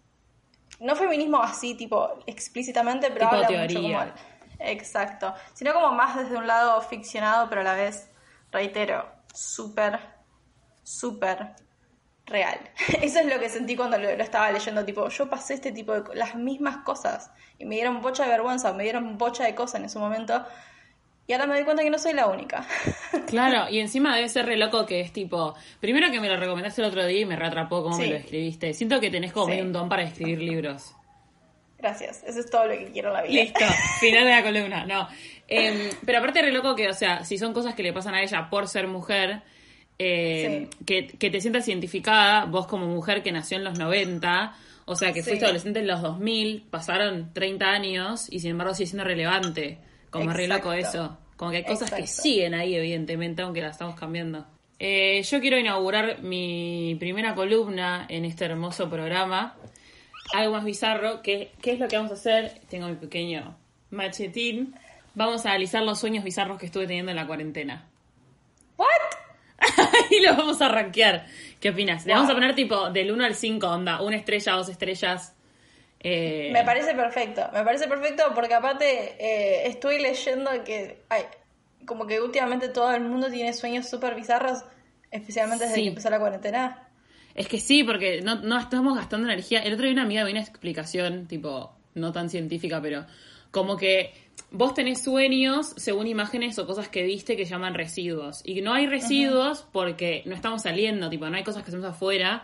[0.79, 3.79] no feminismo así, tipo, explícitamente, pero Tipo habla teoría.
[3.79, 4.13] mucho como...
[4.59, 5.33] Exacto.
[5.55, 8.07] Sino como más desde un lado ficcionado, pero a la vez,
[8.51, 9.99] reitero, súper,
[10.83, 11.55] súper
[12.31, 12.57] real.
[13.01, 15.93] Eso es lo que sentí cuando lo, lo estaba leyendo, tipo, yo pasé este tipo
[15.93, 16.15] de...
[16.15, 19.85] las mismas cosas, y me dieron bocha de vergüenza, me dieron bocha de cosas en
[19.85, 20.45] ese momento,
[21.27, 22.65] y ahora me doy cuenta que no soy la única.
[23.27, 25.55] Claro, y encima debe ser re loco que es tipo.
[25.79, 28.01] Primero que me lo recomendaste el otro día y me reatrapó cómo Sí.
[28.01, 28.73] me lo escribiste.
[28.73, 29.61] Siento que tenés como Sí.
[29.61, 30.93] un don para escribir libros.
[31.77, 33.43] Gracias, eso es todo lo que quiero en la vida.
[33.43, 33.65] Listo,
[34.01, 34.85] final de la columna.
[34.85, 35.07] No.
[35.47, 38.21] Em, pero aparte, re loco que, o sea, si son cosas que le pasan a
[38.21, 39.41] ella por ser mujer,
[40.03, 44.95] eh, que, que te sientas identificada, vos como mujer que nació en los 90, o
[44.95, 45.29] sea, que Sí.
[45.29, 49.77] fuiste adolescente en los 2000, pasaron 30 años y sin embargo sigue siendo relevante.
[50.09, 51.17] Como re loco eso.
[51.37, 54.45] Como que hay cosas que siguen ahí, evidentemente, aunque las estamos cambiando.
[54.79, 59.55] Eh, yo quiero inaugurar mi primera columna en este hermoso programa.
[60.33, 61.21] Algo más bizarro.
[61.21, 62.59] que ¿Qué es lo que vamos a hacer?
[62.69, 63.55] Tengo mi pequeño
[63.91, 64.73] machetín.
[65.13, 67.87] Vamos a analizar los sueños bizarros que estuve teniendo en la cuarentena.
[68.77, 68.87] ¿What?
[70.11, 71.25] y lo vamos a rankear.
[71.59, 72.05] ¿Qué opinas?
[72.05, 72.21] Le Wow.
[72.21, 74.01] vamos a poner tipo del 1 al 5, onda.
[74.01, 75.35] Una estrella, dos estrellas.
[75.99, 81.23] Eh, Me parece perfecto, me parece perfecto porque aparte eh, estoy leyendo que ay,
[81.85, 84.63] como que últimamente todo el mundo tiene sueños súper bizarros,
[85.11, 85.83] especialmente desde Sí.
[85.83, 86.87] que empezó la cuarentena.
[87.35, 89.61] Es que sí, porque no, no estamos gastando energía.
[89.61, 93.05] El otro día una amiga me dio una explicación, tipo, no tan científica, pero
[93.51, 94.11] como que
[94.51, 98.41] vos tenés sueños según imágenes o cosas que viste que llaman residuos.
[98.43, 102.43] Y no hay residuos porque no estamos saliendo, tipo, no hay cosas que hacemos afuera.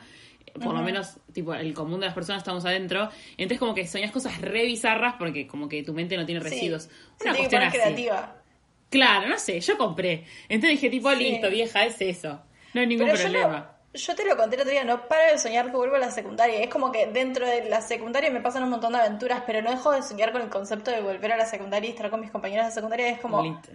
[0.54, 3.10] Por lo menos, tipo, el común de las personas estamos adentro.
[3.38, 6.90] Entonces, como que soñás cosas re bizarras porque como que tu mente no tiene residuos.
[7.22, 7.78] Una cuestión así.
[7.78, 8.42] creativa.
[8.90, 10.24] Claro, no sé, yo compré.
[10.50, 11.20] Entonces dije, tipo, Sí.
[11.24, 12.42] listo, vieja, es eso.
[12.74, 13.77] No hay ningún Pero problema.
[13.98, 16.12] Yo te lo conté el otro día, no paro de soñar que vuelvo a la
[16.12, 16.60] secundaria.
[16.62, 19.72] Es como que dentro de la secundaria me pasan un montón de aventuras, pero no
[19.72, 22.32] dejo de soñar con el concepto de volver a la secundaria y estar con mis
[22.32, 23.10] compañeros de secundaria.
[23.10, 23.72] Es como, Listo.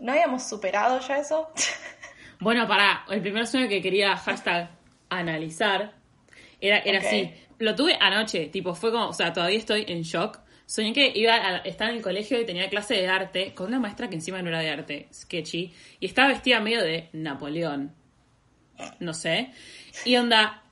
[0.00, 1.50] ¿no habíamos superado ya eso?
[2.40, 4.68] Bueno, para el primer sueño que quería hashtag
[5.08, 5.94] analizar
[6.60, 7.32] era, era así.
[7.58, 10.40] Lo tuve anoche, tipo, fue como, o sea, todavía estoy en shock.
[10.66, 13.78] Soñé que iba a estar en el colegio y tenía clase de arte con una
[13.78, 17.94] maestra que encima no era de arte, sketchy, y estaba vestida medio de Napoleón.
[19.00, 19.50] No sé.
[20.04, 20.62] Y onda,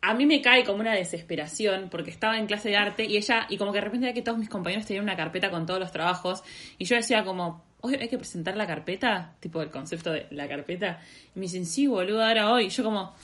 [0.00, 3.46] a mí me cae como una desesperación porque estaba en clase de arte y ella,
[3.48, 5.80] y como que de repente veía que todos mis compañeros tenían una carpeta con todos
[5.80, 6.42] los trabajos
[6.78, 10.48] y yo decía como, hoy hay que presentar la carpeta, tipo el concepto de la
[10.48, 11.00] carpeta.
[11.34, 12.66] Y me dicen, sí, boludo, ahora hoy.
[12.66, 13.14] Y yo como,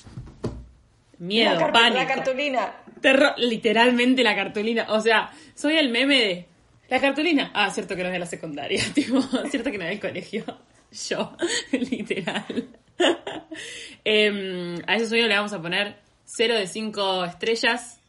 [1.18, 1.96] miedo, la, pánico.
[1.96, 2.72] la cartulina.
[3.00, 4.86] Terror, literalmente la cartulina.
[4.90, 6.46] O sea, soy el meme de
[6.88, 7.50] la cartulina.
[7.54, 10.44] Ah, cierto que no es de la secundaria, tipo, cierto que no es del colegio.
[11.08, 11.36] Yo,
[11.72, 12.68] literal.
[14.04, 18.00] Em, a ese sueño le vamos a poner 0 de 5 estrellas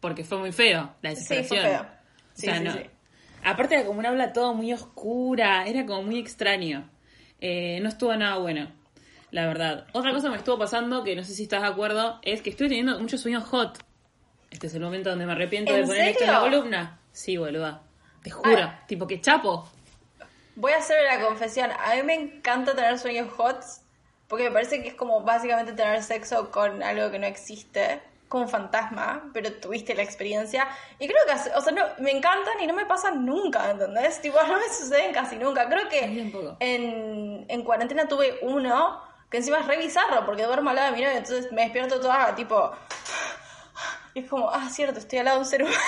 [0.00, 1.62] porque fue muy feo la Sí, fue desesperación.
[1.64, 1.82] feo.
[1.82, 1.86] O
[2.34, 2.72] Sí, sea, sí, no.
[2.72, 2.80] sí.
[3.44, 6.88] Aparte era como una habla todo muy oscura, era como muy extraño.
[7.40, 8.70] Eh, no estuvo nada bueno,
[9.30, 9.86] la verdad.
[9.92, 12.50] Otra cosa que me estuvo pasando, que no sé si estás de acuerdo, es que
[12.50, 13.78] estoy teniendo muchos sueños hot.
[14.50, 17.00] Este es el momento donde me arrepiento de ¿En poner esto en la columna.
[17.12, 17.82] Sí, boluda.
[18.22, 18.62] Te juro.
[18.62, 18.84] Ah.
[18.86, 19.68] Tipo que chapo.
[20.56, 21.70] Voy a hacer la confesión.
[21.70, 23.62] A mí me encanta tener sueños hot
[24.28, 28.42] porque me parece que es como básicamente tener sexo con algo que no existe, con
[28.42, 30.68] un fantasma, pero tuviste la experiencia.
[30.98, 34.20] Y creo que, o sea, no, me encantan y no me pasan nunca, ¿entendés?
[34.20, 35.66] Tipo, no me suceden casi nunca.
[35.68, 36.04] Creo que
[36.60, 40.96] en, en cuarentena tuve uno que encima es re bizarro porque duermo al lado de
[40.96, 42.72] mi novio, entonces me despierto toda tipo...
[44.14, 45.78] Y es como, ah, cierto, estoy al lado de un ser humano.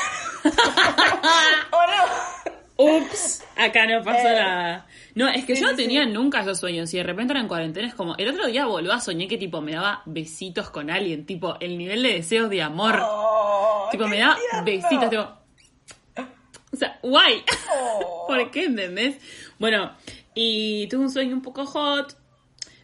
[1.73, 2.60] ¿O no?
[2.81, 4.87] Ups, acá no pasó Eh, nada.
[5.15, 6.11] No, es que sí, yo no sí, tenía sí.
[6.11, 9.01] nunca esos sueños y de repente era en cuarentena es como, el otro día boluda
[9.01, 13.01] soñé que tipo me daba besitos con alguien, tipo el nivel de deseos de amor.
[13.03, 14.65] Oh, tipo me daba tierno.
[14.65, 15.41] besitos, tipo...
[16.73, 17.45] O sea, guay.
[17.75, 18.25] Oh.
[18.29, 19.19] ¿Por qué entendés?
[19.59, 19.93] Bueno,
[20.35, 22.17] y tuve un sueño un poco hot.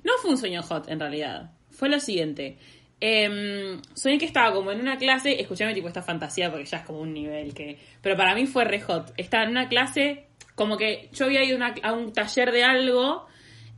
[0.05, 1.53] No fue un sueño hot en realidad.
[1.71, 2.59] Fue lo siguiente.
[3.01, 6.85] Em, soñé que estaba como en una clase, escuchame tipo esta fantasía porque ya es
[6.85, 7.79] como un nivel que...
[8.01, 9.13] Pero para mí fue re hot.
[9.19, 13.27] Estaba en una clase, como que yo había ido una- a un taller de algo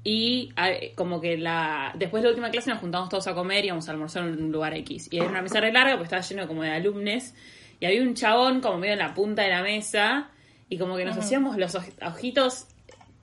[0.05, 3.65] y a- como que la después de la última clase nos juntamos todos a comer
[3.65, 5.09] y íbamos a almorzar en un lugar X.
[5.11, 7.35] Y era una mesa re larga, pues estaba lleno como de alumnos.
[7.81, 10.31] Y había un chabón como medio en la punta de la mesa
[10.69, 12.67] y como que nos hacíamos los oj- ojitos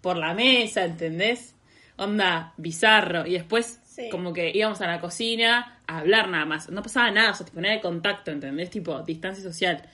[0.02, 1.56] por la mesa, ¿entendés?
[1.98, 3.26] Onda, bizarro.
[3.26, 4.10] Y después Sí.
[4.10, 6.70] como que íbamos a la cocina a hablar nada más.
[6.70, 8.70] No pasaba nada, o sea, tipo, nada de contacto, ¿entendés?
[8.70, 9.88] Tipo, distancia social.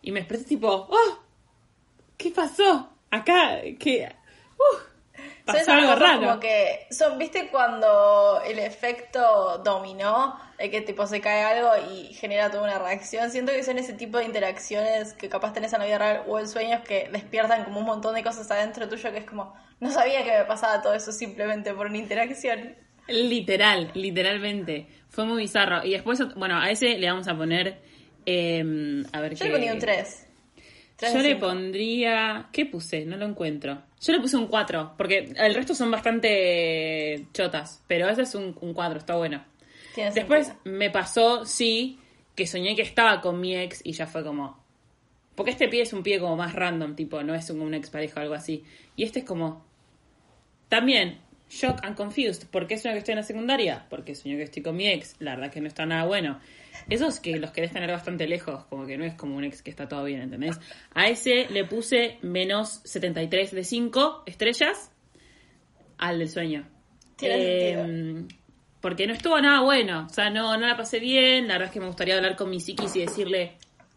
[0.00, 1.18] Y me expresé tipo, ¡oh!
[2.16, 2.90] ¿Qué pasó?
[3.10, 4.10] Acá, que...
[4.56, 4.78] Uh,
[5.44, 6.20] pasó algo raro.
[6.20, 12.14] como que son, ¿viste cuando el efecto dominó, de que tipo se cae algo y
[12.14, 13.30] genera toda una reacción?
[13.30, 16.38] Siento que son ese tipo de interacciones que capaz tenés en la vida real o
[16.38, 19.90] en sueños que despiertan como un montón de cosas adentro tuyo que es como, no
[19.90, 22.74] sabía que me pasaba todo eso simplemente por una interacción.
[23.08, 24.86] Literal, literalmente.
[25.08, 25.84] Fue muy bizarro.
[25.84, 27.78] Y después, bueno, a ese le vamos a poner...
[28.26, 29.44] eh, a ver Yo qué...
[29.44, 30.26] le ponía un 3.
[31.12, 32.48] Yo le pondría...
[32.52, 33.04] ¿Qué puse?
[33.04, 33.82] No lo encuentro.
[34.00, 38.56] Yo le puse un 4, porque el resto son bastante chotas, pero ese es un,
[38.60, 39.44] un 4, está bueno.
[39.96, 41.98] Después me pasó, sí,
[42.34, 44.62] que soñé que estaba con mi ex y ya fue como...
[45.34, 48.20] Porque este pie es un pie como más random, tipo, no es un, una expareja
[48.20, 48.64] o algo así.
[48.96, 49.64] Y este es como...
[50.68, 52.46] También, shock and confused.
[52.48, 53.86] ¿Por qué sueño que estoy en la secundaria?
[53.88, 55.16] Porque sueño que estoy con mi ex.
[55.18, 56.40] La verdad que no está nada bueno.
[56.88, 59.70] Esos que los querés tener bastante lejos, como que no es como un ex que
[59.70, 60.58] está todo bien, ¿entendés?
[60.94, 64.90] A ese le puse menos 73 de 5 estrellas
[65.98, 66.66] al del sueño.
[67.16, 68.26] Tiene Eh,
[68.80, 70.06] porque no estuvo nada bueno.
[70.10, 71.48] O sea, no, no la pasé bien.
[71.48, 73.56] La verdad es que me gustaría hablar con mi psiquis y decirle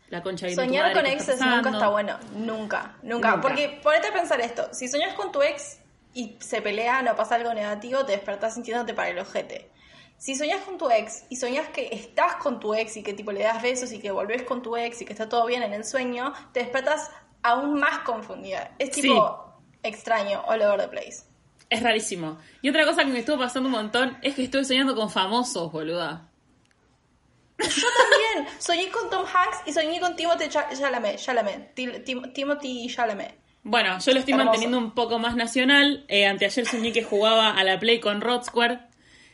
[0.09, 2.17] la concha de tu Soñar madre, con ¿qué exes nunca está bueno.
[2.37, 3.31] Nunca, nunca.
[3.31, 3.41] Nunca.
[3.41, 4.69] Porque ponete a pensar esto.
[4.71, 5.81] Si soñás con tu ex
[6.13, 9.69] y se pelea, no pasa algo negativo, te despertás sintiéndote para el ojete.
[10.17, 13.31] Si soñás con tu ex y soñás que estás con tu ex y que tipo
[13.31, 15.73] le das besos y que volvés con tu ex y que está todo bien en
[15.73, 17.11] el sueño, te despertas
[17.43, 18.71] aún más confundida.
[18.79, 19.03] Es Sí.
[19.03, 19.53] tipo
[19.83, 21.23] extraño, all over the place.
[21.69, 22.39] Es rarísimo.
[22.63, 25.71] Y otra cosa que me estuvo pasando un montón es que estuve soñando con famosos,
[25.71, 26.29] boluda.
[27.59, 32.87] Yo también soñé con Tom Hanks y soñé con Timothy Cha- Chalamet, Chalamet, Tim- Timothy
[32.87, 33.35] Chalamet.
[33.69, 34.45] Bueno, yo lo estoy Hermoso.
[34.45, 36.05] manteniendo un poco más nacional.
[36.07, 38.79] Eh, anteayer soñé que jugaba a la Play con Rod Square.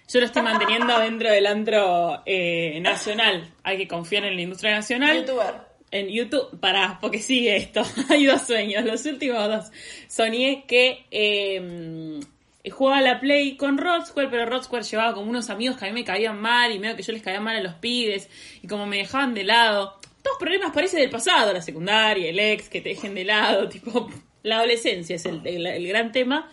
[0.09, 3.53] Yo lo estoy manteniendo dentro del antro eh, nacional.
[3.61, 5.19] Hay que confiar en la industria nacional.
[5.19, 5.53] Youtuber.
[5.91, 9.71] en YouTube, para, porque sigue esto, hay dos sueños, los últimos dos.
[10.07, 12.19] Soñé que eh,
[12.71, 15.85] jugaba a la Play con Rod Square, pero Rod Square llevaba como unos amigos que
[15.85, 18.29] a mí me caían mal y medio que yo les caía mal a los pibes
[18.63, 19.99] y como me dejaban de lado.
[20.23, 24.09] Todos problemas parece del pasado, la secundaria, el ex, que te dejen de lado, tipo,
[24.41, 26.49] la adolescencia es el, el- el gran tema.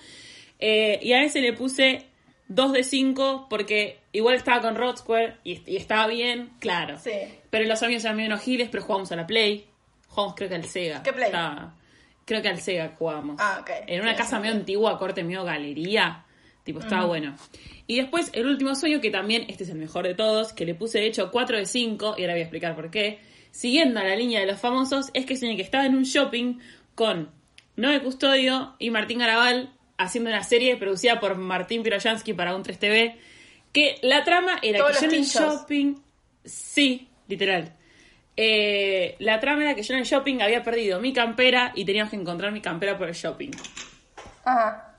[0.59, 2.03] Eh, y a ese le puse
[2.49, 6.99] 2 de 5 porque igual estaba con Rod Square y, y estaba bien, claro.
[6.99, 7.13] Sí.
[7.49, 9.67] Pero los amigos eran medio giles, pero jugamos a la Play.
[10.09, 11.03] Jugamos creo que al Sega.
[11.03, 11.27] ¿Qué Play?
[11.27, 11.75] Estaba-
[12.27, 13.37] creo que al Sega jugamos.
[13.39, 13.71] Ah, ok.
[13.87, 16.25] En una Sí, casa sí, medio antigua, corte medio galería.
[16.65, 17.35] Tipo, estaba bueno.
[17.87, 20.75] Y después, el último sueño, que también, este es el mejor de todos, que le
[20.75, 23.19] puse de hecho 4 de 5, y ahora voy a explicar por qué.
[23.51, 26.59] Siguiendo a la línea de los famosos, es que soñé que estaba en un shopping
[26.95, 27.31] con
[27.77, 33.17] Noé Custodio y Martín Garabal haciendo una serie producida por Martín Piroyansky para un 3TV.
[33.73, 35.95] Que la trama era Todos que yo en el shopping.
[36.45, 37.77] Sí, literal.
[38.37, 42.11] Eh, la trama era que yo en el shopping había perdido mi campera y teníamos
[42.11, 43.51] que encontrar mi campera por el shopping.
[44.45, 44.97] Ajá.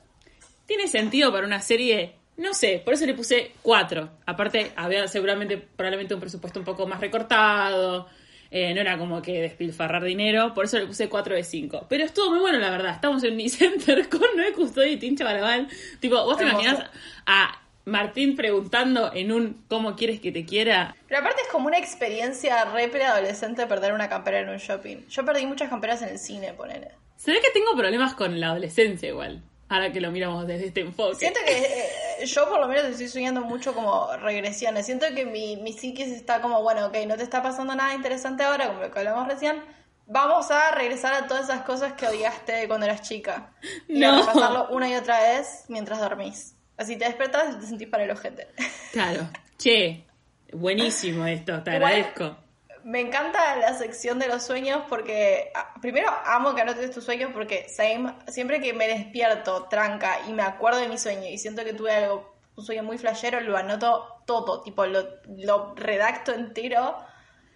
[0.65, 2.15] ¿Tiene sentido para una serie?
[2.37, 4.09] No sé, por eso le puse 4.
[4.25, 8.07] Aparte, había seguramente, probablemente un presupuesto un poco más recortado.
[8.51, 11.85] Eh, no era como que despilfarrar dinero, por eso le puse 4 de 5.
[11.87, 12.93] Pero estuvo muy bueno, la verdad.
[12.93, 15.69] Estamos en Unicenter con Noé Custodio y Tincho Barabal.
[16.01, 16.83] Tipo, ¿vos te imaginas
[17.25, 20.95] a Martín preguntando en un ¿Cómo quieres que te quiera?
[21.07, 25.07] Pero aparte es como una experiencia re preadolescente perder una campera en un shopping.
[25.07, 26.89] Yo perdí muchas camperas en el cine, ponele.
[27.15, 29.41] Se ve que tengo problemas con la adolescencia igual.
[29.71, 31.15] Ahora que lo miramos desde este enfoque.
[31.15, 34.85] Siento que eh, yo por lo menos estoy soñando mucho como regresiones.
[34.85, 38.43] Siento que mi, mi psiquis está como, bueno, ok, no te está pasando nada interesante
[38.43, 39.63] ahora, como lo que hablamos recién.
[40.07, 43.53] Vamos a regresar a todas esas cosas que odiaste cuando eras chica.
[43.87, 46.53] Y a repasarlo una y otra vez mientras dormís.
[46.75, 48.49] Así te despertás y te sentís para el ojete.
[48.91, 49.29] Claro.
[49.57, 50.03] Che,
[50.51, 52.35] buenísimo esto, te agradezco.
[52.83, 57.31] Me encanta la sección de los sueños porque, ah, primero, amo que anotes tus sueños
[57.33, 61.63] porque same, siempre que me despierto, tranca, y me acuerdo de mi sueño y siento
[61.63, 65.03] que tuve algo, un sueño muy flashero, lo anoto todo, tipo, lo,
[65.37, 66.97] lo redacto entero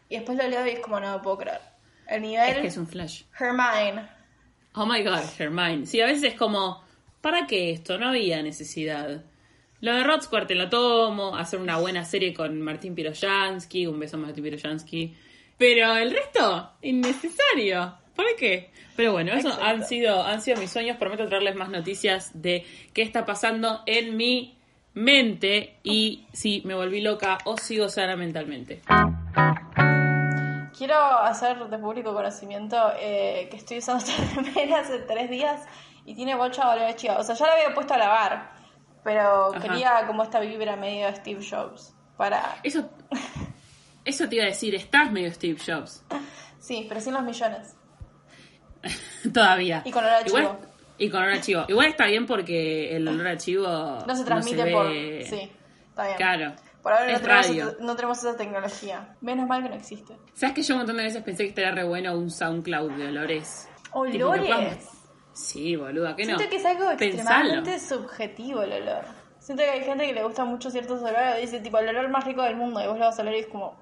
[0.10, 1.62] y después lo leo y es como, no me puedo creer.
[2.08, 3.24] El nivel Es que es un flash.
[3.40, 4.08] Hermione.
[4.76, 5.86] Oh my god, Hermione.
[5.86, 6.84] Sí, a veces es como,
[7.22, 7.98] ¿para qué esto?
[7.98, 9.24] No había necesidad.
[9.86, 14.00] Lo de Rod Square te lo tomo, hacer una buena serie con Martín Piroyansky, un
[14.00, 15.16] beso a Martín Piroyansky.
[15.60, 17.94] Pero el resto, innecesario.
[18.16, 18.72] ¿Para qué?
[18.96, 19.64] Pero bueno, eso Exacto.
[19.64, 20.98] han sido, han sido mis sueños.
[20.98, 24.58] Prometo traerles más noticias de qué está pasando en mi
[24.96, 28.82] mente y si me volví loca o sigo sana mentalmente.
[30.76, 35.62] Quiero hacer de público conocimiento eh, que estoy usando esta remera hace tres días
[36.06, 37.20] y tiene bocha de chiva.
[37.20, 38.65] O sea, ya la había puesto a lavar,
[39.06, 39.60] pero Ajá.
[39.62, 41.94] quería como esta vibra medio Steve Jobs.
[42.18, 42.58] Para...
[42.64, 42.90] Eso,
[44.04, 46.04] eso te iba a decir, estás medio Steve Jobs.
[46.60, 47.76] Sí, pero sin los millones.
[49.34, 49.84] Todavía.
[49.86, 50.58] Y con olor a chivo.
[50.98, 51.66] Y con olor a chivo.
[51.68, 53.68] Igual está bien porque el olor a chivo
[54.08, 54.88] No se transmite ve- por...
[54.90, 55.52] Sí,
[55.90, 56.18] está bien.
[56.18, 56.56] Claro.
[56.82, 57.70] Por ahora no tenemos, radio.
[57.70, 59.16] esa- no tenemos esa tecnología.
[59.22, 60.16] Menos mal que no existe.
[60.34, 63.08] ¿Sabes que yo un montón de veces pensé que estaría re bueno un SoundCloud de
[63.10, 63.70] olores?
[63.92, 64.88] ¿Olores?
[65.36, 66.38] Sí, boluda, ¿qué no?
[66.38, 67.06] Siento que es algo Pensalo.
[67.06, 69.04] extremadamente subjetivo el olor.
[69.38, 72.24] Siento que hay gente que le gusta mucho ciertos olores dice tipo el olor más
[72.24, 73.78] rico del mundo y vos lo vas a oler y es como...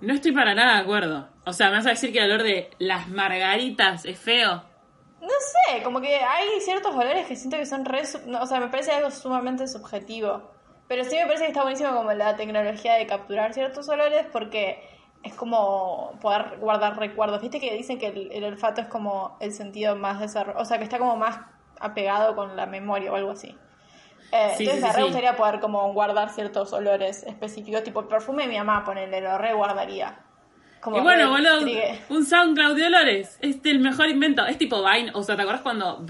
[0.00, 1.28] No estoy para nada de acuerdo.
[1.46, 4.62] O sea, me vas a decir que el olor de las margaritas es feo.
[5.22, 8.02] No sé, como que hay ciertos olores que siento que son re...
[8.26, 10.50] no, o sea, me parece algo sumamente subjetivo.
[10.88, 14.93] Pero sí me parece que está buenísimo como la tecnología de capturar ciertos olores porque
[15.24, 17.40] es como poder guardar recuerdos.
[17.40, 20.78] Viste que dicen que el, el olfato es como el sentido más desarrollado, o sea,
[20.78, 21.40] que está como más
[21.80, 23.56] apegado con la memoria o algo así.
[24.32, 25.02] Eh, Sí, entonces sí, me re sí.
[25.02, 29.38] gustaría poder como guardar ciertos olores específicos, tipo el perfume de mi mamá, ponerle, lo
[29.38, 30.18] re guardaría.
[30.80, 31.60] Como y bueno, boludo,
[32.10, 33.38] un SoundCloud de olores.
[33.40, 34.44] Es el mejor invento.
[34.44, 35.12] Es tipo Vine.
[35.14, 36.04] O sea, ¿te acuerdas cuando...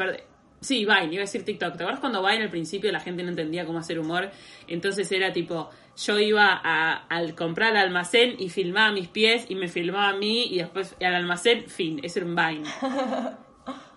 [0.64, 1.76] Sí, Vine, iba a decir TikTok.
[1.76, 4.30] ¿Te acuerdas cuando Vine al principio la gente no entendía cómo hacer humor?
[4.66, 9.56] Entonces era tipo, yo iba a, al comprar al almacén y filmaba mis pies y
[9.56, 12.64] me filmaba a mí y después al almacén, fin, eso era un Vine.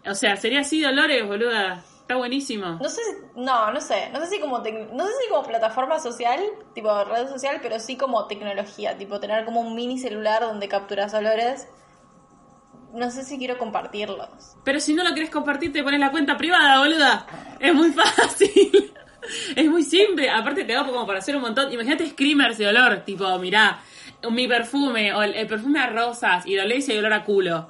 [0.09, 1.83] O sea, sería así de olores, boluda.
[2.01, 2.77] Está buenísimo.
[2.81, 4.63] No sé, si- no, no sé, no sé si como no
[5.05, 6.39] sé si como plataforma social,
[6.73, 11.13] tipo red social, pero sí como tecnología, tipo tener como un mini celular donde capturas
[11.13, 11.67] olores.
[12.97, 14.55] No sé si quiero compartirlos.
[14.63, 17.27] Pero si no lo querés compartir, te pones la cuenta privada, boluda.
[17.59, 18.93] Es muy fácil.
[19.55, 20.29] Es muy simple.
[20.29, 21.71] Aparte te da como para hacer un montón.
[21.71, 23.03] Imagínate screamers de olor.
[23.05, 23.79] Tipo, mirá,
[24.31, 26.45] mi perfume o el, el perfume a rosas.
[26.47, 27.67] Y lo lees y hay olor a culo.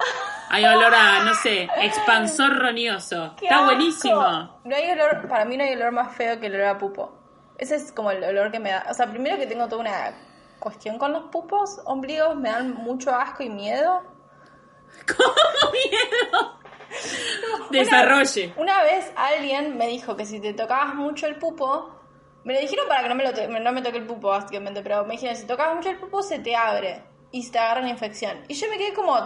[0.50, 3.34] Hay olor a, no sé, expansor roñoso.
[3.38, 3.66] ¡Qué Está asco!
[3.66, 4.60] buenísimo.
[4.64, 7.12] No hay olor, para mí no hay olor más feo que el olor a pupo.
[7.58, 8.86] Ese es como el olor que me da.
[8.88, 10.14] O sea, primero que tengo toda una
[10.58, 14.00] cuestión con los pupos, ombligos, me dan mucho asco y miedo.
[15.16, 16.58] ¿Cómo miedo?
[17.70, 18.52] Desarrolle.
[18.56, 21.94] Una vez alguien me dijo que si te tocabas mucho el pupo,
[22.44, 25.04] me lo dijeron para que no me, lo no me toque el pupo, básicamente, pero
[25.04, 27.90] me dijeron, si tocabas mucho el pupo se te abre y se te agarra una
[27.90, 28.44] infección.
[28.48, 29.16] Y yo me quedé como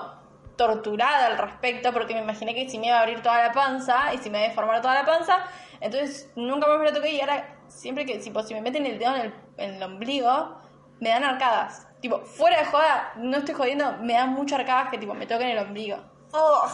[0.56, 4.12] torturada al respecto porque me imaginé que si me iba a abrir toda la panza
[4.14, 5.38] y si me iba a deformar toda la panza,
[5.80, 8.98] entonces nunca más me lo toqué y ahora siempre que tipo, si me meten el
[8.98, 10.60] dedo en el, en el ombligo,
[11.00, 11.86] me dan arcadas.
[12.02, 15.48] Tipo, fuera de joda, no estoy jodiendo, me dan muchas arcadas que tipo me toquen
[15.48, 15.96] el ombligo.
[16.32, 16.70] Ugh.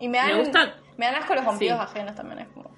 [0.00, 1.84] Y me dan, Me gusta- me dan asco los ombligos Sí.
[1.98, 2.40] ajenos también.
[2.40, 2.70] Es como...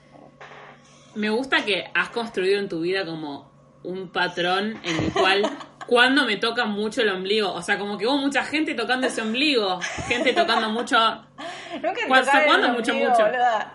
[1.15, 3.51] Me gusta que has construido en tu vida como
[3.85, 5.43] un patrón en el cual
[5.87, 9.23] cuando me toca mucho el ombligo, o sea, como que hubo mucha gente tocando ese
[9.23, 10.99] ombligo, gente tocando mucho...
[11.75, 13.23] Nunca te ¿Cuándo- el mucho, ombligo, mucho?
[13.25, 13.73] boluda.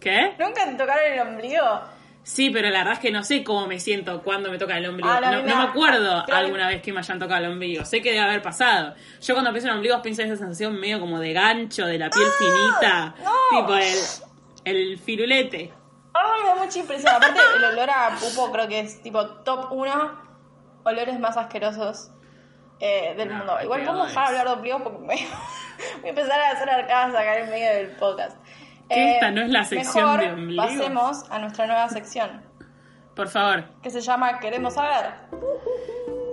[0.00, 0.34] ¿Qué?
[0.38, 1.80] Nunca te tocaron el ombligo.
[2.26, 4.84] Sí, pero la verdad es que no sé cómo me siento cuando me toca el
[4.86, 5.08] ombligo.
[5.08, 7.84] Ah, no, me acuerdo alguna vez que me hayan tocado el ombligo.
[7.84, 8.96] Sé que debe haber pasado.
[9.22, 12.10] Yo cuando pienso en ombligo pienso en esa sensación medio como de gancho, de la
[12.10, 13.14] piel finita.
[13.22, 13.60] no.
[13.60, 13.96] Tipo el,
[14.64, 15.72] el firulete.
[16.14, 17.14] Ay, me da mucha impresión.
[17.14, 20.26] Aparte, el olor a pupo creo que es tipo top 1
[20.82, 22.10] olores más asquerosos
[22.80, 23.56] eh, del No, mundo.
[23.62, 24.28] Igual podemos dejar es.
[24.30, 25.14] hablar de ombligo porque me...
[26.00, 28.36] voy a empezar a hacer arcadas acá en medio del podcast.
[28.88, 30.62] Eh, ¿Qué, esta no es la sección mejor de ombligo?
[30.62, 32.40] pasemos a nuestra nueva sección
[33.14, 33.64] Por favor.
[33.82, 35.12] que se llama Queremos saber.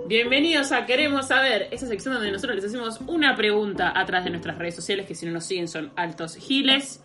[0.06, 4.58] Bienvenidos a Queremos Saber, esa sección donde nosotros les hacemos una pregunta atrás de nuestras
[4.58, 7.02] redes sociales, que si no nos siguen son altos giles.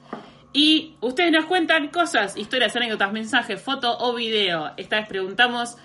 [0.52, 4.72] Y ustedes nos cuentan cosas, historias, anécdotas, mensajes, foto o video.
[4.78, 5.78] Esta vez preguntamos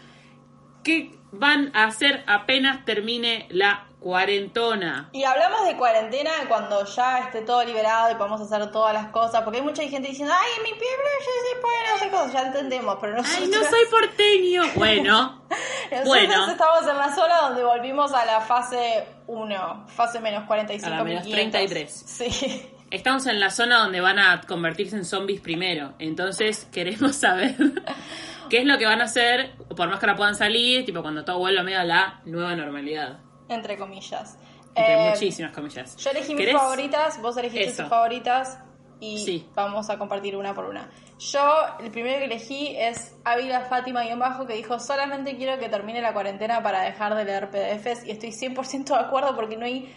[0.83, 5.09] qué van a hacer apenas termine la cuarentona.
[5.13, 9.41] Y hablamos de cuarentena cuando ya esté todo liberado y podamos hacer todas las cosas,
[9.43, 12.43] porque hay mucha gente diciendo, ay, en mi pueblo ya se pueden hacer cosas, ya
[12.43, 14.63] entendemos, pero nosotros, Ay, no soy porteño.
[14.75, 15.43] Bueno,
[15.91, 16.51] nosotros bueno.
[16.51, 20.87] estamos en la zona donde volvimos a la fase 1, fase menos 45.
[20.87, 21.91] A la menos 33.
[21.91, 22.63] Sí.
[22.91, 25.95] estamos en la zona donde van a convertirse en zombies primero.
[25.99, 27.57] Entonces queremos saber
[28.51, 31.25] qué es lo que van a hacer, por más que ahora puedan salir, tipo cuando
[31.25, 33.24] todo vuelva medio a la nueva normalidad.
[33.49, 34.39] Entre comillas.
[34.75, 35.97] Entre Eh, muchísimas comillas.
[35.97, 37.83] Yo elegí mis favoritas, vos elegiste Eso.
[37.83, 38.59] tus favoritas
[39.01, 39.49] y Sí.
[39.55, 40.91] vamos a compartir una por una.
[41.19, 41.41] Yo,
[41.81, 46.01] el primero que elegí es Ávila Fátima y bajo que dijo, solamente quiero que termine
[46.01, 49.95] la cuarentena para dejar de leer PDFs y estoy 100% de acuerdo porque no hay...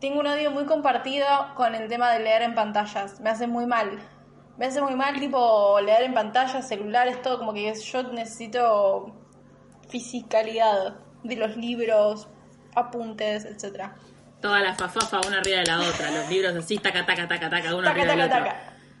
[0.00, 3.66] Tengo un odio muy compartido con el tema de leer en pantallas, me hace muy
[3.66, 3.98] mal.
[4.58, 9.14] Me hace muy mal, tipo, leer en pantallas, celulares, todo, como que yo necesito
[9.88, 12.28] fisicalidad de los libros,
[12.76, 13.94] apuntes, etcétera.
[14.40, 17.74] Toda la fafafa una arriba de la otra, los libros así, taca, taca, taca, taca,
[17.74, 18.44] uno Taca, arriba del otro.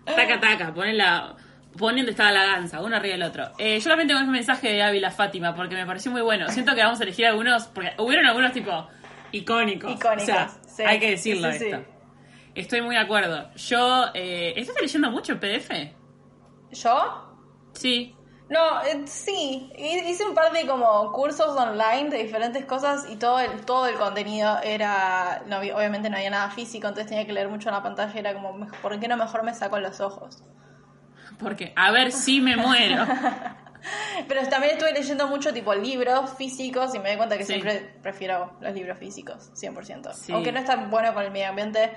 [0.04, 0.40] taca.
[0.40, 1.36] Taca, ponen la...
[1.76, 3.52] Ponen donde estaba la ganza, uno arriba del otro.
[3.58, 6.48] Eh, yo también tengo un mensaje de Ávila Fátima porque me pareció muy bueno.
[6.48, 8.88] Siento que vamos a elegir algunos, porque hubieron algunos tipo
[9.32, 9.92] icónicos.
[9.92, 10.82] Icónicos, O sea, sí.
[10.84, 11.76] hay que decirlo Sí, sí, esto.
[11.84, 11.84] sí.
[12.54, 13.52] Estoy muy de acuerdo.
[13.56, 15.70] Yo, eh, ¿estás leyendo mucho el PDF?
[16.72, 17.36] ¿Yo?
[17.74, 18.15] Sí.
[18.48, 23.16] No, eh, sí, hi- hice un par de como cursos online de diferentes cosas y
[23.16, 27.32] todo el, todo el contenido era, no, obviamente no había nada físico, entonces tenía que
[27.32, 29.80] leer mucho en la pantalla y era como, "Mej- ¿por qué no mejor me saco
[29.80, 30.44] los ojos?
[31.40, 33.04] Porque, a ver si me muero.
[34.28, 37.52] Pero también estuve leyendo mucho tipo libros físicos y me di cuenta que Sí.
[37.54, 40.12] siempre prefiero los libros físicos, 100%.
[40.14, 40.32] Sí.
[40.32, 41.92] Aunque no es tan bueno con el medio ambiente,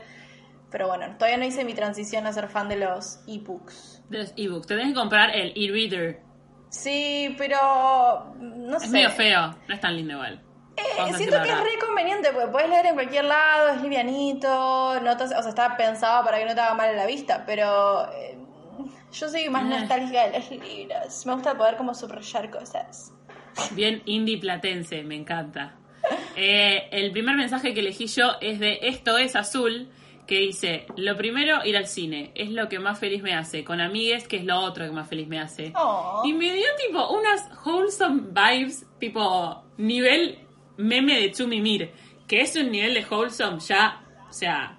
[0.71, 4.03] pero bueno, todavía no hice mi transición a ser fan de los ebooks.
[4.09, 4.67] De los ebooks.
[4.67, 6.21] Te tenés que comprar el e-reader.
[6.69, 8.85] Sí, pero no sé.
[8.85, 9.55] Es medio feo.
[9.67, 10.41] No es tan lindo igual.
[10.77, 15.17] Eh, siento que es re conveniente porque puedes leer en cualquier lado, es livianito, no
[15.17, 18.09] te o sea, está pensado para que no te haga mal en la vista, pero
[18.13, 18.37] eh,
[19.11, 19.65] yo soy más Eh.
[19.79, 21.25] nostálgica de los libros.
[21.25, 23.11] Me gusta poder como subrayar cosas.
[23.71, 25.75] Bien indie platense, me encanta.
[26.37, 29.89] Eh, el primer mensaje que elegí yo es de Esto es Azul,
[30.29, 33.81] que dice, lo primero, ir al cine, es lo que más feliz me hace, con
[33.81, 35.73] amigues, que es lo otro que más feliz me hace.
[35.75, 36.21] Oh.
[36.23, 40.37] Y me dio tipo unas wholesome vibes, tipo nivel
[40.77, 41.91] meme de Chumimir,
[42.27, 44.77] que es un nivel de wholesome ya, o sea,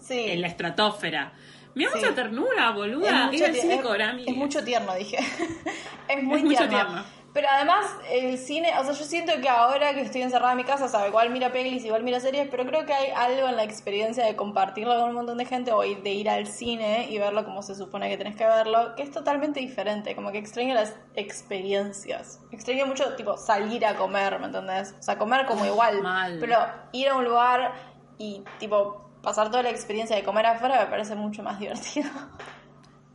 [0.00, 0.18] Sí.
[0.18, 1.34] en la estratosfera.
[1.76, 1.98] Me da Sí.
[1.98, 3.26] mucha ternura, Es boluda.
[3.26, 5.18] mucho Ir al cine es- con es mucho tierno, dije.
[6.08, 7.04] es muy Es mucho tierno.
[7.32, 10.64] Pero además, el cine, o sea, yo siento que ahora que estoy encerrada en mi
[10.64, 13.56] casa, o sea, igual mira pelis, igual mira series, pero creo que hay algo en
[13.56, 17.18] la experiencia de compartirlo con un montón de gente o de ir al cine y
[17.18, 20.74] verlo como se supone que tenés que verlo, que es totalmente diferente, como que extraño
[20.74, 22.40] las experiencias.
[22.50, 24.96] Extraño mucho, tipo, salir a comer, ¿me entendés?
[24.98, 26.38] O sea, comer como igual, Mal.
[26.40, 26.56] pero
[26.92, 27.74] ir a un lugar
[28.18, 32.10] y, tipo, pasar toda la experiencia de comer afuera me parece mucho más divertido.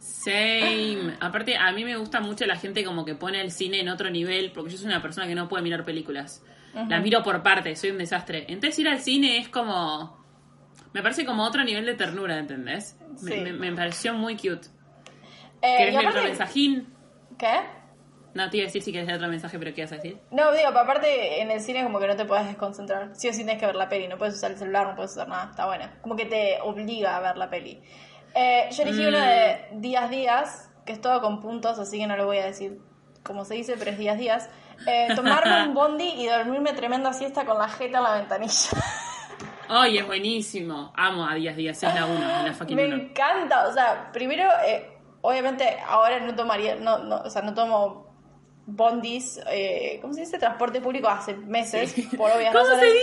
[0.06, 1.16] Same.
[1.20, 4.10] Aparte, a mí me gusta mucho la gente como que pone el cine en otro
[4.10, 6.44] nivel, porque yo soy una persona que no puede mirar películas.
[6.90, 8.46] La miro por partes, soy un desastre.
[8.50, 10.24] Entonces ir al cine es como...
[10.94, 12.98] Me parece como otro nivel de ternura, ¿entendés?
[13.22, 13.42] Me- Sí.
[13.42, 14.68] Me, me pareció muy cute.
[15.62, 16.94] Eh, ¿Querés leer otro mensajín?
[17.40, 17.62] ¿Qué?
[18.34, 20.18] No, te iba a decir si quieres leer otro mensaje, pero ¿qué ibas a decir?
[20.32, 23.12] No, digo, pero aparte en el cine como que no te puedes desconcentrar.
[23.16, 25.12] Sí o sí tienes que ver la peli, no puedes usar el celular, no puedes
[25.14, 25.86] usar nada, está bueno.
[26.02, 27.82] Como que te obliga a ver la peli.
[28.36, 29.08] Eh, yo elegí Mm.
[29.08, 32.46] uno de Días Días, que es todo con puntos, así que no lo voy a
[32.46, 32.80] decir
[33.24, 34.50] como se dice, pero es Días Días.
[34.88, 38.70] Eh, tomarme un bondi y dormirme tremenda siesta con la jeta en la ventanilla.
[39.68, 40.94] ¡Ay, es buenísimo!
[40.96, 42.96] Amo a Díaz Díaz, es la 1, la fucking Me 1.
[42.96, 48.05] encanta, o sea, primero, eh, obviamente ahora no tomaría, no, no, o sea, no tomo
[48.68, 50.40] bondis, eh, ¿cómo se dice?
[50.40, 52.94] Transporte público hace meses, por obvias ¿Cómo razones.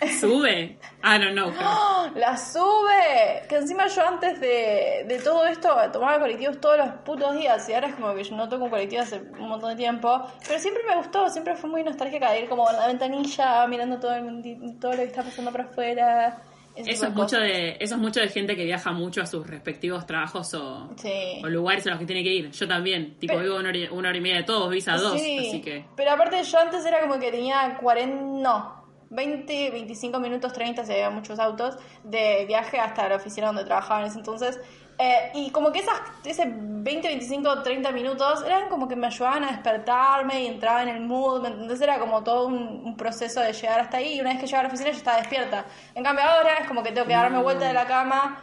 [0.00, 0.18] se dice?
[0.20, 0.78] Sube.
[1.04, 1.52] I don't know.
[1.60, 2.08] ¡Oh!
[2.16, 3.46] ¡La sube!
[3.48, 7.74] Que encima yo antes de, de todo esto tomaba colectivos todos los putos días y
[7.74, 10.26] ahora es como que yo no toco un colectivo hace un montón de tiempo.
[10.46, 14.00] Pero siempre me gustó, siempre fue muy nostálgica de ir como en la ventanilla mirando
[14.00, 16.42] todo, el, todo lo que está pasando por afuera.
[16.76, 20.06] Eso es, mucho de, eso es mucho de gente que viaja mucho a sus respectivos
[20.06, 21.40] trabajos o, Sí.
[21.42, 22.50] o lugares a los que tiene que ir.
[22.50, 23.16] Yo también.
[23.18, 25.20] Tipo, Pero- vivo una hora, y- una hora y media de todos, visa dos.
[25.20, 25.84] Sí, Así que.
[25.96, 30.92] Pero aparte yo antes era como que tenía 40, no, 20, 25 minutos, 30, si
[30.92, 34.60] había muchos autos, de viaje hasta la oficina donde trabajaba en ese entonces.
[34.98, 39.44] Eh, y como que esas, ese 20, 25, 30 minutos eran como que me ayudaban
[39.44, 41.80] a despertarme y entraba en el mood, ¿me entendés?
[41.82, 44.60] Era como todo un, un proceso de llegar hasta ahí y una vez que llegaba
[44.60, 45.66] a la oficina yo estaba despierta.
[45.94, 48.42] En cambio ahora es como que tengo que darme vuelta de la cama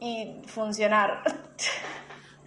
[0.00, 1.22] y funcionar.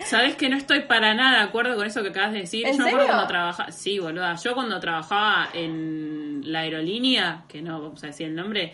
[0.05, 2.65] Sabes que no estoy para nada de acuerdo con eso que acabas de decir.
[2.65, 3.15] ¿En Yo me acuerdo serio?
[3.15, 3.71] cuando trabajaba.
[3.71, 4.35] Sí, boluda.
[4.35, 8.71] Yo cuando trabajaba en la aerolínea, que no vamos a decir el nombre,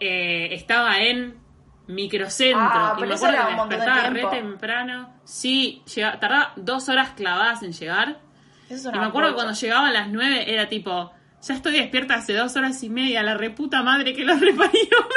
[0.00, 1.41] eh, estaba en
[1.86, 2.60] microcentro.
[2.62, 5.14] Ah, y me acuerdo que me despertaba re temprano.
[5.24, 8.20] Sí, llega- tardaba dos horas clavadas en llegar.
[8.68, 11.12] Eso es Y me acuerdo que cuando llegaba a las nueve era tipo.
[11.44, 14.70] Ya estoy despierta hace dos horas y media, la reputa madre que lo reparió,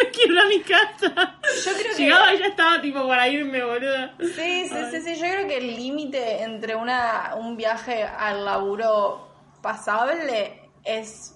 [0.04, 1.38] me quiero ir a mi casa.
[1.64, 4.16] Yo creo que- Llegaba y ya estaba tipo para irme, boluda.
[4.20, 5.16] Sí, sí, sí, sí.
[5.16, 9.30] Yo creo que el límite entre una, un viaje al laburo
[9.62, 11.35] pasable es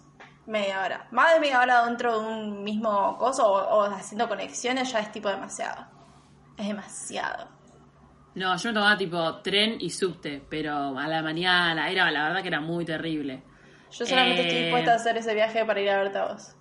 [0.50, 1.08] media hora.
[1.12, 5.12] Más de media hora dentro de un mismo coso o, o haciendo conexiones ya es
[5.12, 5.86] tipo demasiado.
[6.58, 7.48] Es demasiado.
[8.36, 12.42] No, yo me tomaba tipo tren y subte, pero a la mañana, era la verdad
[12.42, 13.44] que era muy terrible.
[13.92, 14.62] Yo solamente estoy Eh.
[14.66, 16.56] dispuesta a hacer ese viaje para ir a verte a vos.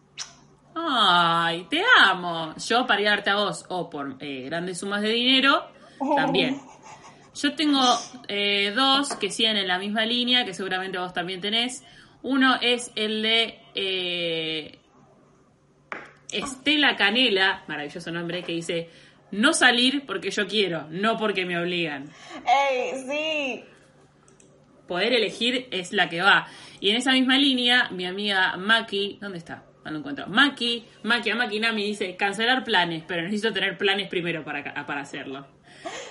[0.75, 2.55] Ay, te amo.
[2.57, 5.65] Yo para ir a darte a vos o por eh, grandes sumas de dinero,
[6.17, 6.61] también.
[7.35, 7.81] Yo tengo
[8.29, 11.85] eh, dos que siguen en la misma línea, que seguramente vos también tenés.
[12.23, 14.79] Uno es el de eh,
[16.33, 18.89] Estela Canela, maravilloso nombre, que dice,
[19.31, 22.11] no salir porque yo quiero, no porque me obligan.
[22.45, 23.65] ¡Ey, sí!
[24.89, 26.49] Poder elegir es la que va.
[26.81, 29.65] Y en esa misma línea, mi amiga Maki, ¿dónde está?
[29.85, 30.27] No lo encuentro.
[30.27, 35.03] Maki, Maki a Maki Nami dice, cancelar planes, pero necesito tener planes primero para, para
[35.03, 35.47] hacerlo.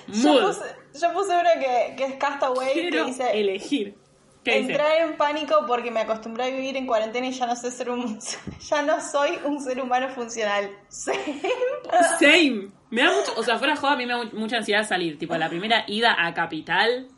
[0.07, 0.63] Yo puse,
[1.01, 3.39] yo puse uno que, que es Castaway que dice...
[3.39, 4.06] elegir.
[4.55, 7.89] Entrar en pánico porque me acostumbré a vivir en cuarentena y ya no sé ser
[7.89, 8.19] un
[8.69, 10.69] ya no soy un ser humano funcional.
[10.89, 11.11] Sí.
[12.19, 12.69] Same.
[12.89, 15.17] Me da mucho, o sea, fuera joda, a mí me da mu- mucha ansiedad salir.
[15.19, 17.09] Tipo, la primera ida a Capital,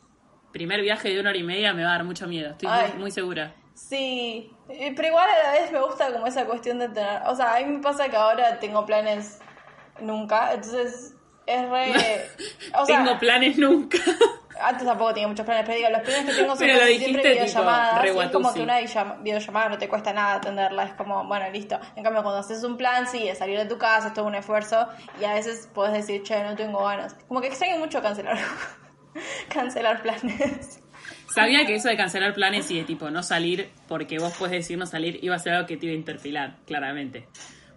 [0.52, 2.50] primer viaje de una hora y media, me va a dar mucho miedo.
[2.50, 2.90] Estoy Ay.
[2.94, 3.54] muy, muy segura.
[3.74, 7.34] Sí, eh, pero igual a la vez me gusta como esa cuestión de tener, o
[7.36, 9.38] sea, a mí me pasa que ahora tengo planes
[10.00, 11.14] nunca, entonces
[11.46, 11.92] es re,
[12.78, 13.98] o sea, Tengo planes nunca.
[14.62, 17.34] Antes tampoco tenía muchos planes, pero digo, los planes que tengo son casi siempre tipo,
[17.44, 21.24] videollamadas, y es como que una videollam- videollamada no te cuesta nada atenderla, es como,
[21.26, 21.78] bueno, listo.
[21.96, 24.34] En cambio, cuando haces un plan, sí, es salir de tu casa, es todo un
[24.34, 24.88] esfuerzo,
[25.20, 27.14] y a veces puedes decir, che, no tengo ganas.
[27.28, 28.38] Como que extraño mucho cancelar,
[29.52, 30.80] cancelar planes.
[31.34, 34.76] Sabía que eso de cancelar planes y de tipo no salir, porque vos puedes decir
[34.78, 37.28] no salir, iba a ser algo que te iba a interpelar, claramente.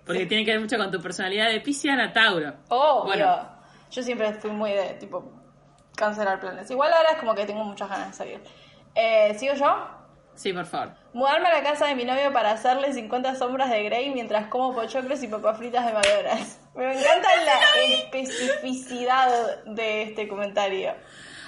[0.06, 2.54] Porque tiene que ver mucho con tu personalidad de Pisciana Tauro.
[2.70, 3.04] Obvio.
[3.06, 3.50] Bueno.
[3.92, 5.32] Yo siempre fui muy de, tipo,
[5.96, 6.70] cancelar planes.
[6.72, 8.42] Igual ahora es como que tengo muchas ganas de salir.
[8.96, 9.88] Eh, ¿Sigo yo?
[10.36, 10.94] Sí, por favor.
[11.14, 14.74] Mudarme a la casa de mi novio para hacerle 50 sombras de Grey mientras como
[14.74, 16.60] pochoclos y papas fritas de McDonald's.
[16.76, 20.96] Me encanta la especificidad de este comentario.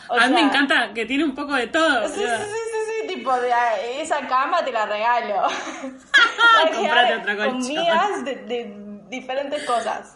[0.07, 2.07] O a mí me encanta que tiene un poco de todo.
[2.07, 5.47] Sí, sí, sí, sí, sí, tipo, de ah, esa cama te la regalo.
[6.75, 7.67] Comprate otra colchón.
[7.67, 8.75] migas de, de
[9.09, 10.15] diferentes cosas.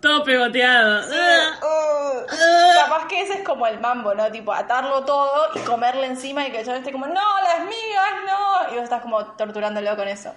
[0.00, 1.02] Todo pegoteado.
[1.12, 1.60] Ah.
[1.62, 1.89] Uh, capaz
[3.10, 4.30] que ese es como el mambo, ¿no?
[4.30, 8.72] Tipo, atarlo todo y comerle encima y que chabón esté como, no, las migas, no.
[8.72, 10.32] Y vos estás como torturándolo con eso.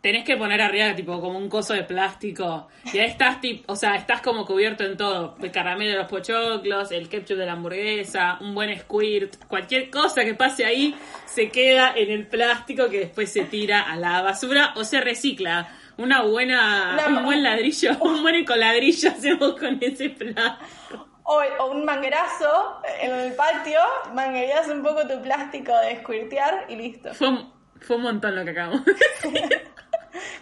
[0.00, 3.76] tenés que poner arriba tipo como un coso de plástico y ahí estás tipo, o
[3.76, 7.52] sea, estás como cubierto en todo, el caramelo de los pochoclos, el ketchup de la
[7.54, 10.96] hamburguesa, un buen squirt, cualquier cosa que pase ahí
[11.26, 15.68] se queda en el plástico que después se tira a la basura o se recicla.
[15.98, 17.18] Una buena, No.
[17.18, 21.07] un buen ladrillo, un buen ecoladrillo hacemos con ese plástico.
[21.30, 23.80] O, o un manguerazo en el patio,
[24.14, 27.12] manguerías un poco tu plástico de squirtear y listo.
[27.12, 29.68] Fue, un- fue un montón lo que acabamos de decir.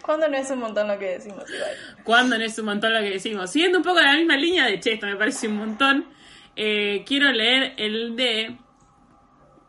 [0.00, 1.70] ¿Cuándo no es un montón lo que decimos igual?
[2.04, 3.50] Cuando no es un montón lo que decimos.
[3.50, 6.06] Siguiendo un poco la misma línea de che, esto me parece un montón.
[6.54, 8.56] eh, quiero leer el de.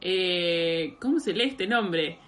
[0.01, 2.19] eh, ¿Cómo se lee este nombre?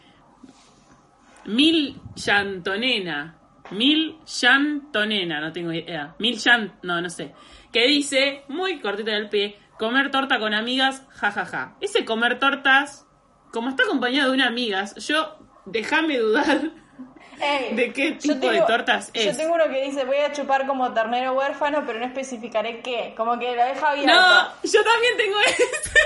[1.45, 3.35] Mil Llantonena.
[3.71, 6.15] Mil Llantonena, no tengo idea.
[6.17, 7.31] Mil Llant, no, no sé.
[7.72, 11.76] Que dice, muy cortita del pie, comer torta con amigas, jajaja.
[11.82, 13.05] Ese comer tortas,
[13.51, 16.61] como está acompañado de una amigas, yo, déjame dudar
[17.41, 19.38] Ey, ¿De qué yo tipo de tortas Yo es?
[19.38, 23.13] tengo uno que dice, voy a chupar como ternero huérfano, pero no especificaré qué.
[23.15, 24.13] Como que lo deja abierto.
[24.13, 25.99] No, yo también tengo este.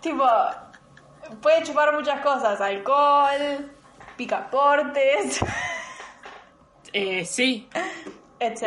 [0.00, 0.28] Tipo,
[1.42, 2.60] puede chupar muchas cosas.
[2.60, 3.68] Alcohol,
[4.16, 5.40] picaportes,
[6.92, 7.68] Eh, sí,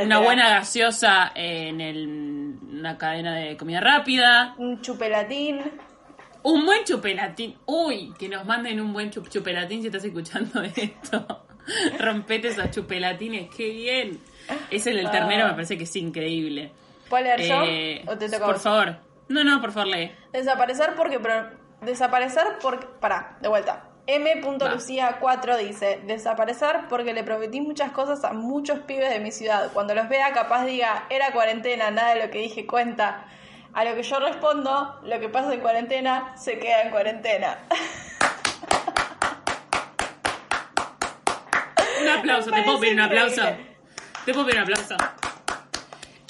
[0.03, 4.55] una buena gaseosa en el- una cadena de comida rápida.
[4.57, 5.61] Un chupelatín.
[6.43, 7.57] Un buen chupelatín.
[7.65, 11.45] Uy, que nos manden un buen chup- chupelatín si estás escuchando esto.
[11.99, 14.20] Rompete esos chupelatines, qué bien.
[14.72, 16.72] Ese del ternero me parece que es increíble.
[17.09, 17.61] ¿Puedo leer yo?
[17.63, 18.63] Eh, ¿O te toca por vos?
[18.63, 18.95] favor.
[19.28, 20.11] No, no, por favor, lee.
[20.34, 21.20] Desaparecer porque...
[21.20, 21.51] Pero,
[21.82, 22.88] desaparecer porque...
[22.99, 23.89] Pará, de vuelta.
[24.12, 29.70] M.Lucía4 dice, desaparecer porque le prometí muchas cosas a muchos pibes de mi ciudad.
[29.72, 33.28] Cuando los vea capaz diga, era cuarentena, nada de lo que dije cuenta.
[33.72, 37.60] A lo que yo respondo, lo que pasa en cuarentena se queda en cuarentena.
[42.01, 43.43] Un aplauso, te puedo pedir un aplauso.
[44.26, 44.95] Te puedo pedir un aplauso.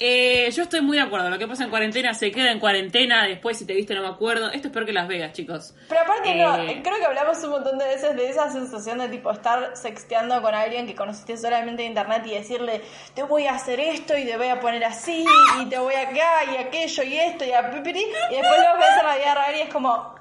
[0.00, 1.28] Eh, yo estoy muy de acuerdo.
[1.28, 3.26] Lo que pasa en cuarentena se queda en cuarentena.
[3.26, 4.50] Después, si te viste, no me acuerdo.
[4.50, 5.74] Esto es peor que Las Vegas, chicos.
[5.88, 9.08] Pero aparte, no, Eh, creo que hablamos un montón de veces de esa sensación de
[9.08, 12.80] tipo estar sexteando con alguien que conociste solamente en internet y decirle,
[13.14, 15.24] te voy a hacer esto y te voy a poner así
[15.60, 19.00] y te voy acá y aquello y esto y a pipiri, y después los ves
[19.00, 20.19] en la vida real y es como...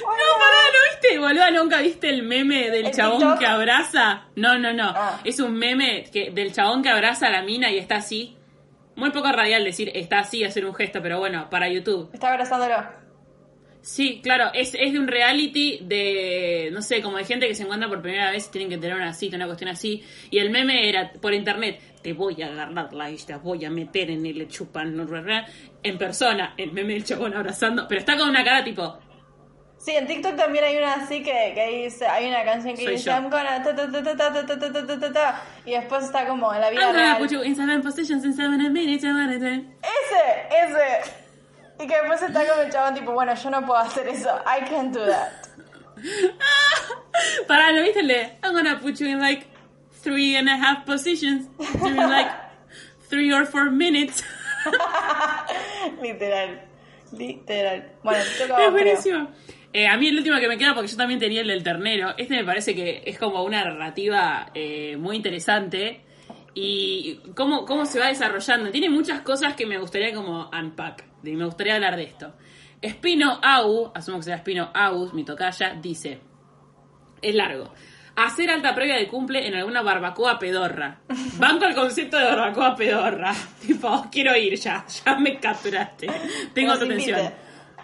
[0.00, 1.18] No, pará, ¿no viste?
[1.18, 3.38] Boluda, ¿nunca viste el meme del ¿El chabón TikTok?
[3.38, 4.26] que abraza?
[4.36, 4.92] No, no, no.
[4.94, 5.20] Ah.
[5.24, 8.36] Es un meme que, del chabón que abraza a la mina y está así.
[8.96, 12.10] Muy poco radial decir está así, hacer un gesto, pero bueno, para YouTube.
[12.12, 12.98] Está abrazándolo.
[13.80, 17.62] Sí, claro, es, es de un reality de, no sé, como de gente que se
[17.62, 20.02] encuentra por primera vez y tienen que tener una cita, una cuestión así.
[20.30, 24.10] Y el meme era por internet, te voy a agarrar la isla, voy a meter
[24.10, 24.94] en el chupan,
[25.82, 28.98] en persona, el meme del chabón abrazando, pero está con una cara tipo,
[29.78, 32.92] Sí, en TikTok también hay una así que, que dice, hay una canción que Soy
[32.94, 33.12] dice yo.
[33.12, 35.70] I'm gonna ta ta ta ta ta ta ta ta ta ta ta ta", y
[35.72, 37.18] después está como en la vida I'm gonna real.
[37.18, 39.46] put you in seven positions in seven minutes, I wanna do".
[39.46, 41.12] Ese, ese.
[41.80, 44.30] Y que después está como el chabón tipo, bueno, yo no puedo hacer eso.
[44.44, 45.30] I can't do that.
[47.46, 48.00] Pará, ¿lo viste
[48.42, 49.46] I'm gonna put you in like
[50.02, 51.48] three and a half positions
[51.80, 52.30] during like
[53.08, 54.22] three or four minutes?
[56.02, 56.58] Literal.
[57.12, 57.82] Literal.
[58.02, 59.28] Bueno, te toca a Es vos, creo.
[59.72, 62.14] Eh, a mí el último que me queda, porque yo también tenía el del ternero,
[62.16, 66.00] este me parece que es como una narrativa eh, muy interesante
[66.54, 68.70] y cómo, cómo se va desarrollando.
[68.70, 72.34] Tiene muchas cosas que me gustaría como unpack, y me gustaría hablar de esto.
[72.80, 76.20] Espino Au, asumo que será Espino Aus, mi tocaya, dice,
[77.20, 77.72] es largo.
[78.16, 81.00] Hacer alta previa de cumple en alguna barbacoa pedorra.
[81.38, 83.32] Banco el concepto de barbacoa pedorra.
[83.66, 86.08] Tipo, quiero ir ya, ya me capturaste.
[86.52, 87.32] Tengo tu atención.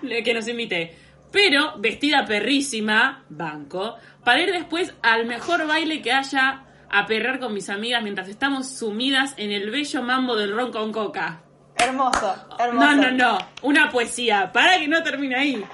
[0.02, 1.03] Que nos invite.
[1.34, 7.52] Pero vestida perrísima, banco, para ir después al mejor baile que haya a perrar con
[7.52, 11.42] mis amigas mientras estamos sumidas en el bello mambo del ron con coca.
[11.76, 12.86] Hermoso, hermoso.
[12.86, 13.38] No, no, no.
[13.62, 14.52] Una poesía.
[14.52, 15.64] Para que no termine ahí.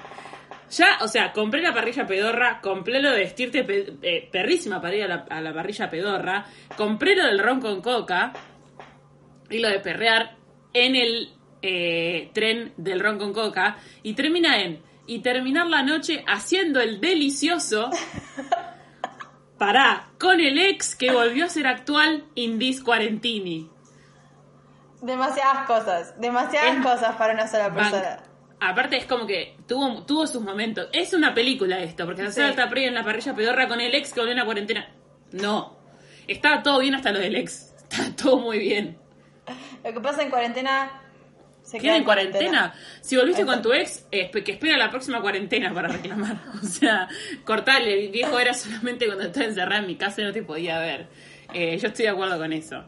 [0.71, 4.95] Ya, o sea, compré la parrilla pedorra, compré lo de vestirte pe- eh, perrísima para
[4.95, 6.43] ir a la, a la parrilla pedorra,
[6.75, 8.33] compré lo del ron con coca
[9.49, 10.37] y lo de perrear
[10.73, 11.29] en el
[11.61, 14.81] eh, tren del ron con coca y termina en
[15.11, 17.89] y terminar la noche haciendo el delicioso
[19.57, 23.69] pará con el ex que volvió a ser actual in this quarantini.
[25.01, 26.19] Demasiadas cosas.
[26.19, 28.01] Demasiadas Es- cosas para una sola persona.
[28.01, 28.19] Bank.
[28.61, 30.87] Aparte es como que tuvo, tuvo sus momentos.
[30.93, 32.49] Es una película esto, porque hacer Sí.
[32.51, 34.87] alta previa en la parrilla pedorra con el ex que volvió en la cuarentena.
[35.31, 35.77] No.
[36.27, 37.73] Estaba todo bien hasta lo del ex.
[37.91, 38.97] Está todo muy bien.
[39.83, 41.00] Lo que pasa en cuarentena
[41.63, 42.73] Se ¿Queda en cuarentena?
[43.01, 46.37] Si volviste con tu ex, que espera la próxima cuarentena para reclamar.
[46.61, 47.07] O sea,
[47.45, 50.79] cortale, el viejo era solamente cuando estaba encerrada en mi casa y no te podía
[50.79, 51.07] ver.
[51.53, 52.83] Eh, yo estoy de acuerdo con eso.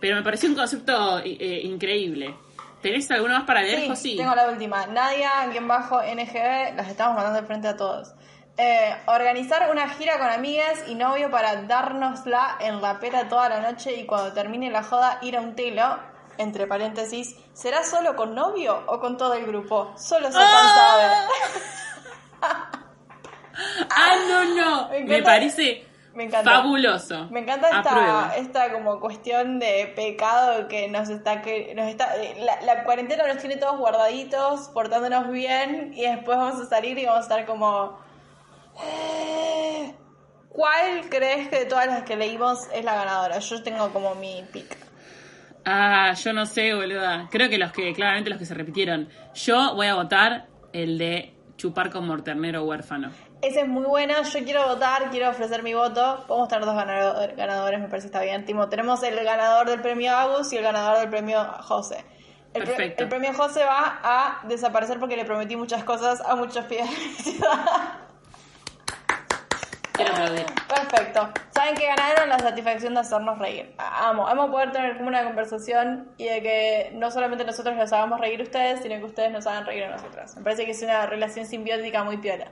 [0.00, 2.34] Pero me pareció un concepto eh, increíble.
[2.82, 4.14] ¿Tenés alguno más para leer, Sí, José?
[4.18, 4.86] tengo la última.
[4.86, 8.12] Nadia, quien bajo NGB, las estamos mandando de frente a todos.
[8.58, 13.60] Eh, organizar una gira con amigas y novio para dárnosla en la pera toda la
[13.60, 15.98] noche y cuando termine la joda ir a un telo,
[16.38, 19.92] entre paréntesis, ¿será solo con novio o con todo el grupo?
[19.96, 21.28] Solo Satan ¡Ah!
[22.40, 22.56] sabe.
[23.90, 24.88] ¡Ah, no, no!
[25.06, 26.50] Me parece Me encanta.
[26.50, 27.26] fabuloso.
[27.30, 32.36] Me encanta esta, esta como cuestión de pecado que nos está que nos está eh,
[32.40, 37.06] la, la cuarentena nos tiene todos guardaditos, portándonos bien y después vamos a salir y
[37.06, 37.98] vamos a estar como
[38.82, 39.94] eh,
[40.50, 43.38] ¿Cuál crees que de todas las que leímos es la ganadora?
[43.38, 44.85] Yo tengo como mi pick.
[45.66, 47.28] Ah, yo no sé, boluda.
[47.30, 49.08] Creo que los que, claramente los que se repitieron.
[49.34, 53.10] Yo voy a votar el de chupar como morternero huérfano.
[53.42, 56.24] Esa es muy buena, yo quiero votar, quiero ofrecer mi voto.
[56.28, 58.44] Podemos tener dos ganador- ganadores, me parece que está bien.
[58.44, 62.04] Timo, tenemos el ganador del premio Agus y el ganador del premio José.
[62.54, 63.02] El, pre- Perfecto.
[63.02, 66.96] el premio José va a desaparecer porque le prometí muchas cosas a muchos pibes de
[67.06, 68.05] mi ciudad.
[69.96, 70.44] Quiero aplaudir.
[70.68, 71.28] Perfecto.
[71.50, 73.74] Saben que ganaron la satisfacción de hacernos reír.
[73.78, 78.20] Amo, amo poder tener como una conversación y de que no solamente nosotros los hagamos
[78.20, 80.36] reír a ustedes, sino que ustedes nos hagan reír a nosotros.
[80.36, 82.48] Me parece que es una relación simbiótica muy piola.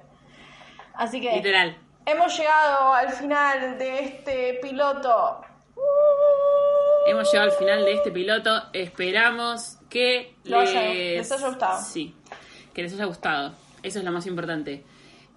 [0.94, 1.76] Así que Literal.
[2.06, 5.40] hemos llegado al final de este piloto.
[7.06, 8.62] Hemos llegado al final de este piloto.
[8.72, 11.82] Esperamos que haya- les haya gustado.
[11.82, 12.16] Sí,
[12.72, 13.52] que les haya gustado.
[13.82, 14.84] Eso es lo más importante.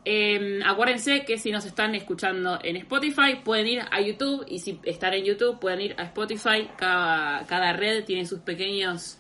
[0.05, 4.45] Eh, acuérdense que si nos están escuchando en Spotify, pueden ir a YouTube.
[4.47, 6.69] Y si están en YouTube, pueden ir a Spotify.
[6.77, 9.19] Cada, cada red tiene sus pequeños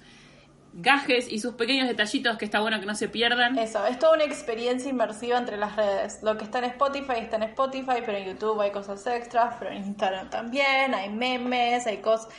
[0.79, 3.57] gajes y sus pequeños detallitos que está bueno que no se pierdan.
[3.57, 6.19] Eso, es toda una experiencia inmersiva entre las redes.
[6.21, 9.71] Lo que está en Spotify está en Spotify, pero en YouTube hay cosas extras, pero
[9.71, 12.29] en Instagram también, hay memes, hay cosas...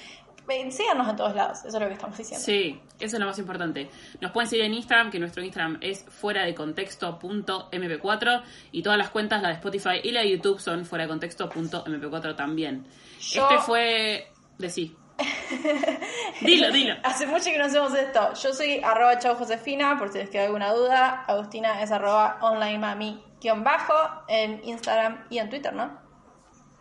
[0.70, 2.44] Síganos en todos lados, eso es lo que estamos diciendo.
[2.44, 3.90] Sí, eso es lo más importante.
[4.20, 8.42] Nos pueden seguir en Instagram, que nuestro Instagram es fuera de contexto.mp4
[8.72, 12.36] y todas las cuentas, la de Spotify y la de YouTube, son fuera de contexto.mp4
[12.36, 12.86] también.
[13.20, 14.32] Yo- Este fue...
[14.58, 14.96] De sí.
[16.40, 16.94] dilo, dilo.
[17.02, 18.34] Hace mucho que no hacemos esto.
[18.34, 21.24] Yo soy arroba chau Josefina, por si les queda alguna duda.
[21.26, 23.94] Agustina es arroba online mami guion bajo
[24.28, 25.98] en Instagram y en Twitter, ¿no?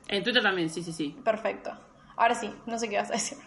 [0.07, 1.15] En Twitter también, sí, sí, sí.
[1.23, 1.71] Perfecto.
[2.15, 3.37] Ahora sí, no sé qué vas a decir.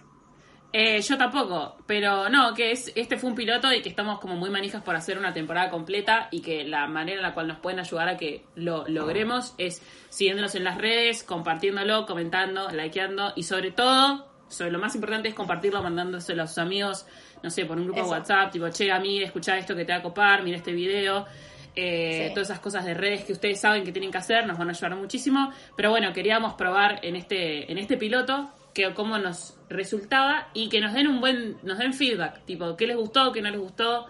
[0.73, 4.37] Eh, yo tampoco, pero no, que es este fue un piloto y que estamos como
[4.37, 7.59] muy manijas por hacer una temporada completa y que la manera en la cual nos
[7.59, 13.43] pueden ayudar a que lo logremos es siguiéndonos en las redes, compartiéndolo, comentando, likeando y
[13.43, 17.05] sobre todo, sobre lo más importante es compartirlo, mandándoselo a sus amigos,
[17.43, 18.11] no sé, por un grupo Eso.
[18.11, 20.73] de WhatsApp, tipo, che, a mí, escuchá esto que te va a copar, mira este
[20.73, 21.27] video.
[21.75, 22.35] Eh, Sí.
[22.35, 24.71] Todas esas cosas de redes que ustedes saben que tienen que hacer nos van a
[24.73, 25.53] ayudar muchísimo.
[25.77, 30.81] Pero bueno, queríamos probar en este, en este piloto que cómo nos resultaba y que
[30.81, 34.07] nos den un buen, nos den feedback, tipo, qué les gustó, qué no les gustó,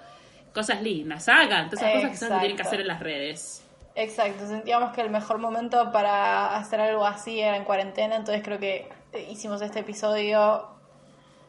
[0.52, 3.66] cosas lindas, hagan, todas esas cosas que saben que tienen que hacer en las redes.
[3.94, 8.58] Exacto, sentíamos que el mejor momento para hacer algo así era en cuarentena, entonces creo
[8.58, 8.88] que
[9.28, 10.68] hicimos este episodio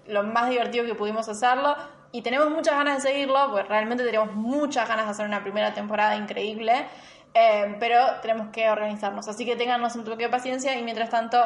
[0.07, 1.75] lo más divertido que pudimos hacerlo
[2.11, 5.73] y tenemos muchas ganas de seguirlo, porque realmente tenemos muchas ganas de hacer una primera
[5.73, 6.87] temporada increíble,
[7.33, 11.39] eh, pero tenemos que organizarnos, así que téngannos un toque de paciencia y mientras tanto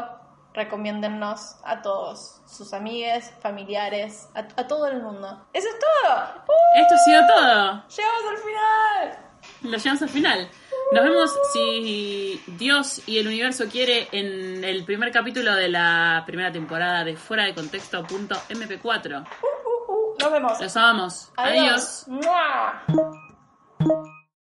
[0.55, 5.45] recomiéndennos a todos sus amigues, familiares, a, a todo el mundo.
[5.53, 6.15] Eso es todo.
[6.47, 6.81] ¡Uh!
[6.81, 7.83] Esto ha sido todo.
[7.89, 9.19] Llegamos al final.
[9.61, 10.49] Lo llevamos al final.
[10.91, 16.51] Nos vemos si Dios y el universo quiere en el primer capítulo de la primera
[16.51, 19.21] temporada de Fuera de Contexto.mp4.
[19.21, 20.61] Uh, uh, nos vemos.
[20.61, 21.31] Los amamos.
[21.35, 22.05] Adiós.
[22.07, 24.15] Adiós.